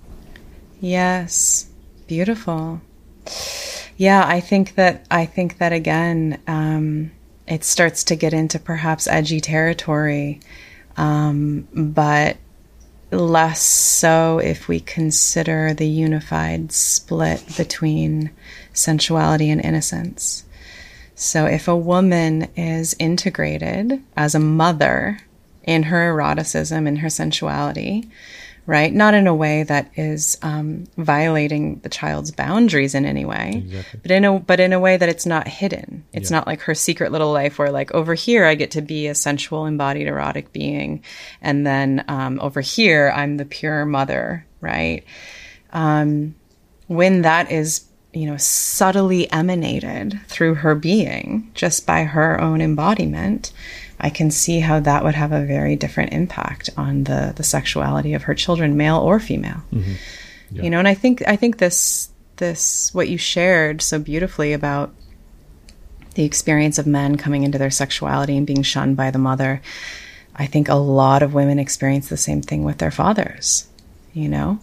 [0.80, 1.68] Yes,
[2.08, 2.80] beautiful.
[3.98, 7.12] Yeah, I think that I think that again, um,
[7.48, 10.40] it starts to get into perhaps edgy territory,
[11.00, 12.36] um, but
[13.10, 18.30] less so if we consider the unified split between
[18.74, 20.44] sensuality and innocence.
[21.16, 25.20] So, if a woman is integrated as a mother
[25.64, 28.10] in her eroticism and her sensuality,
[28.70, 28.94] right?
[28.94, 33.66] Not in a way that is um, violating the child's boundaries in any way,
[34.04, 36.06] but in a but in a way that it's not hidden.
[36.14, 39.08] It's not like her secret little life where, like, over here I get to be
[39.08, 41.04] a sensual, embodied, erotic being,
[41.42, 45.04] and then um, over here I'm the pure mother, right?
[45.74, 46.36] Um,
[46.86, 53.52] when that is you know subtly emanated through her being just by her own embodiment
[54.00, 58.14] i can see how that would have a very different impact on the the sexuality
[58.14, 59.62] of her children male or female.
[60.64, 64.94] You know and i think i think this this what you shared so beautifully about
[66.16, 69.62] the experience of men coming into their sexuality and being shunned by the mother
[70.36, 73.70] i think a lot of women experience the same thing with their fathers
[74.14, 74.60] you know?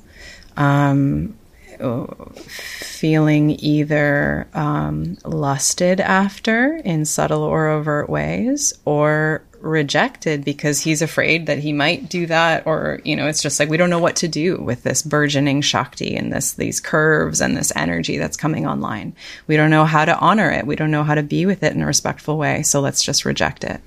[0.56, 1.36] Um,
[1.78, 11.46] feeling either um, lusted after in subtle or overt ways or rejected because he's afraid
[11.46, 14.16] that he might do that or you know it's just like we don't know what
[14.16, 18.66] to do with this burgeoning shakti and this these curves and this energy that's coming
[18.66, 19.14] online
[19.46, 21.72] we don't know how to honor it we don't know how to be with it
[21.72, 23.80] in a respectful way so let's just reject it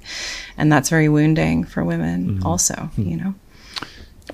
[0.57, 2.45] and that's very wounding for women mm-hmm.
[2.45, 3.03] also mm-hmm.
[3.03, 3.33] you know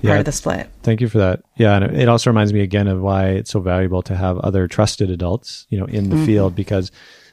[0.02, 2.60] yeah, part of the split thank you for that yeah and it also reminds me
[2.60, 6.16] again of why it's so valuable to have other trusted adults you know in the
[6.16, 6.26] mm-hmm.
[6.26, 6.90] field because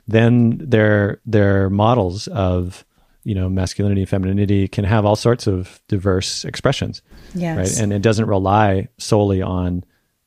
[0.08, 2.86] then they're they're models of
[3.24, 7.02] you know masculinity femininity can have all sorts of diverse expressions
[7.34, 7.58] yes.
[7.58, 9.84] right and it doesn't rely solely on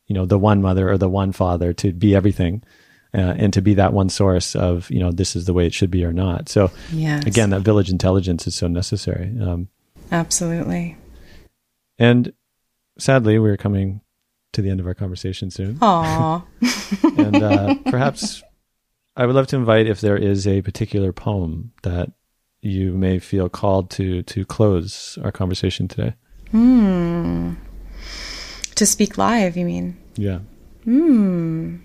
[0.07, 2.63] you know the one mother or the one father to be everything
[3.15, 5.75] uh, and to be that one source of you know this is the way it
[5.75, 7.25] should be or not so yes.
[7.27, 9.69] again that village intelligence is so necessary um,
[10.13, 10.97] absolutely
[11.99, 12.33] and
[12.99, 14.01] sadly we're coming
[14.53, 16.45] to the end of our conversation soon Aww.
[17.19, 18.43] and uh, perhaps
[19.17, 22.11] i would love to invite if there is a particular poem that
[22.67, 26.15] you may feel called to to close our conversation today.
[26.51, 27.55] Hmm.
[28.75, 29.97] To speak live, you mean?
[30.17, 30.41] Yeah.
[30.85, 31.77] Hmm.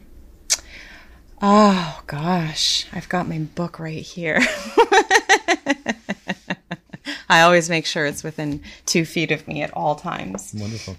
[1.41, 4.39] Oh gosh, I've got my book right here.
[7.31, 10.53] I always make sure it's within two feet of me at all times.
[10.53, 10.97] Wonderful.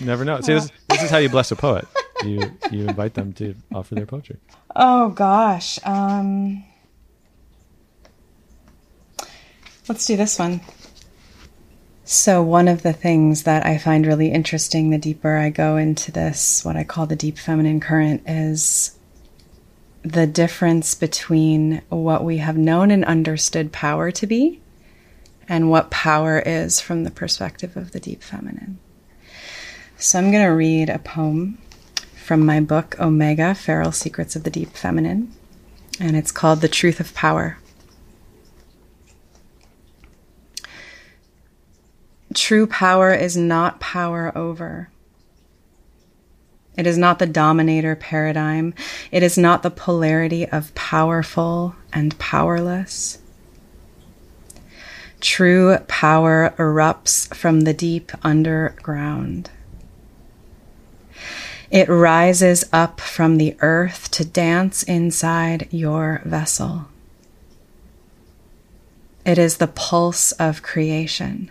[0.00, 0.40] never know.
[0.40, 1.88] See, this, this is how you bless a poet.
[2.24, 4.36] You you invite them to offer their poetry.
[4.76, 5.80] Oh gosh.
[5.84, 6.62] Um
[9.88, 10.60] Let's do this one.
[12.04, 16.12] So, one of the things that I find really interesting the deeper I go into
[16.12, 18.96] this, what I call the deep feminine current, is
[20.02, 24.60] the difference between what we have known and understood power to be
[25.48, 28.78] and what power is from the perspective of the deep feminine.
[29.96, 31.58] So, I'm going to read a poem
[32.22, 35.32] from my book, Omega Feral Secrets of the Deep Feminine,
[36.00, 37.58] and it's called The Truth of Power.
[42.34, 44.91] True power is not power over.
[46.76, 48.74] It is not the dominator paradigm.
[49.10, 53.18] It is not the polarity of powerful and powerless.
[55.20, 59.50] True power erupts from the deep underground.
[61.70, 66.86] It rises up from the earth to dance inside your vessel.
[69.24, 71.50] It is the pulse of creation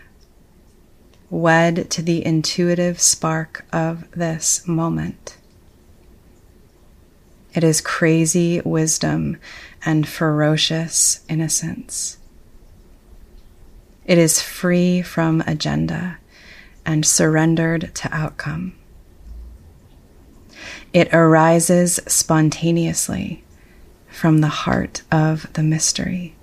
[1.32, 5.38] wed to the intuitive spark of this moment.
[7.54, 9.38] It is crazy wisdom
[9.82, 12.18] and ferocious innocence.
[14.04, 16.18] It is free from agenda
[16.84, 18.74] and surrendered to outcome.
[20.92, 23.42] It arises spontaneously
[24.10, 26.34] from the heart of the mystery.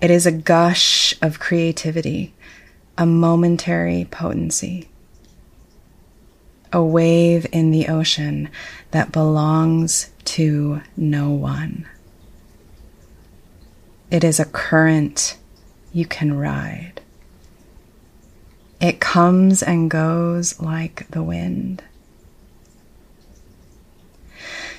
[0.00, 2.32] It is a gush of creativity
[3.00, 4.86] a momentary potency,
[6.70, 8.50] a wave in the ocean
[8.90, 11.88] that belongs to no one.
[14.10, 15.38] It is a current
[15.94, 17.00] you can ride.
[18.82, 21.82] It comes and goes like the wind.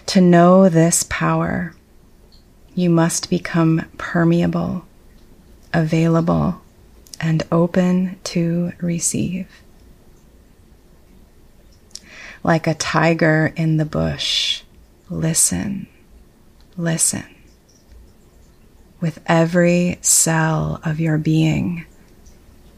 [0.08, 1.74] To know this power,
[2.76, 4.86] you must become permeable,
[5.74, 6.62] available,
[7.20, 9.48] and open to receive.
[12.44, 14.64] Like a tiger in the bush,
[15.10, 15.88] listen,
[16.76, 17.26] listen.
[19.00, 21.86] With every cell of your being,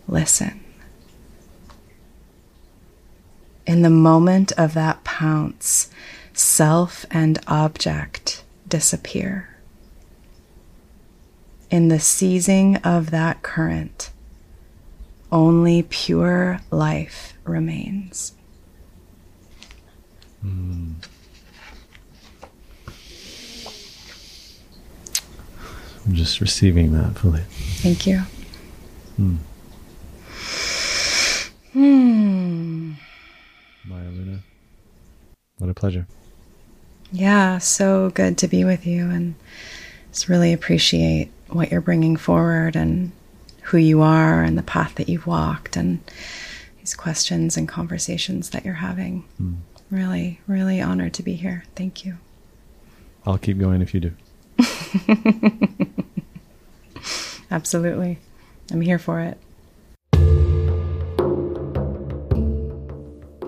[0.07, 0.59] listen.
[3.65, 5.89] In the moment of that pounce,
[6.33, 9.52] self and object disappear.
[11.73, 14.11] In the seizing of that current,
[15.31, 18.33] only pure life remains.
[20.45, 20.93] Mm.
[26.05, 27.41] I'm just receiving that fully.
[27.41, 28.19] Thank you.
[29.15, 29.37] Hmm.
[31.71, 32.91] Hmm.
[33.85, 34.43] Maya Luna,
[35.57, 36.05] what a pleasure.
[37.11, 39.33] Yeah, so good to be with you and
[40.11, 43.11] just really appreciate what you're bringing forward and
[43.63, 45.99] who you are and the path that you've walked and
[46.79, 49.23] these questions and conversations that you're having.
[49.41, 49.55] Mm.
[49.89, 51.63] Really, really honored to be here.
[51.75, 52.17] Thank you.
[53.25, 54.11] I'll keep going if you do.
[57.51, 58.17] Absolutely.
[58.71, 59.37] I'm here for it.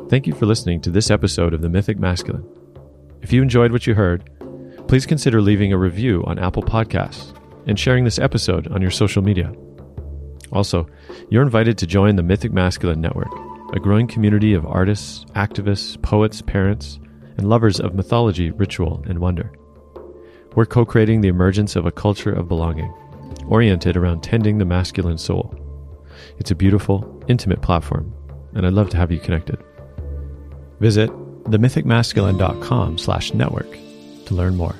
[0.09, 2.47] Thank you for listening to this episode of The Mythic Masculine.
[3.21, 4.29] If you enjoyed what you heard,
[4.87, 7.33] please consider leaving a review on Apple Podcasts
[7.67, 9.53] and sharing this episode on your social media.
[10.51, 10.87] Also,
[11.29, 13.31] you're invited to join the Mythic Masculine Network,
[13.73, 16.99] a growing community of artists, activists, poets, parents,
[17.37, 19.51] and lovers of mythology, ritual, and wonder.
[20.55, 22.93] We're co creating the emergence of a culture of belonging,
[23.47, 25.53] oriented around tending the masculine soul.
[26.37, 28.13] It's a beautiful, intimate platform,
[28.53, 29.61] and I'd love to have you connected.
[30.79, 31.09] Visit
[31.45, 33.77] themythicmasculine.com slash network
[34.25, 34.75] to learn more.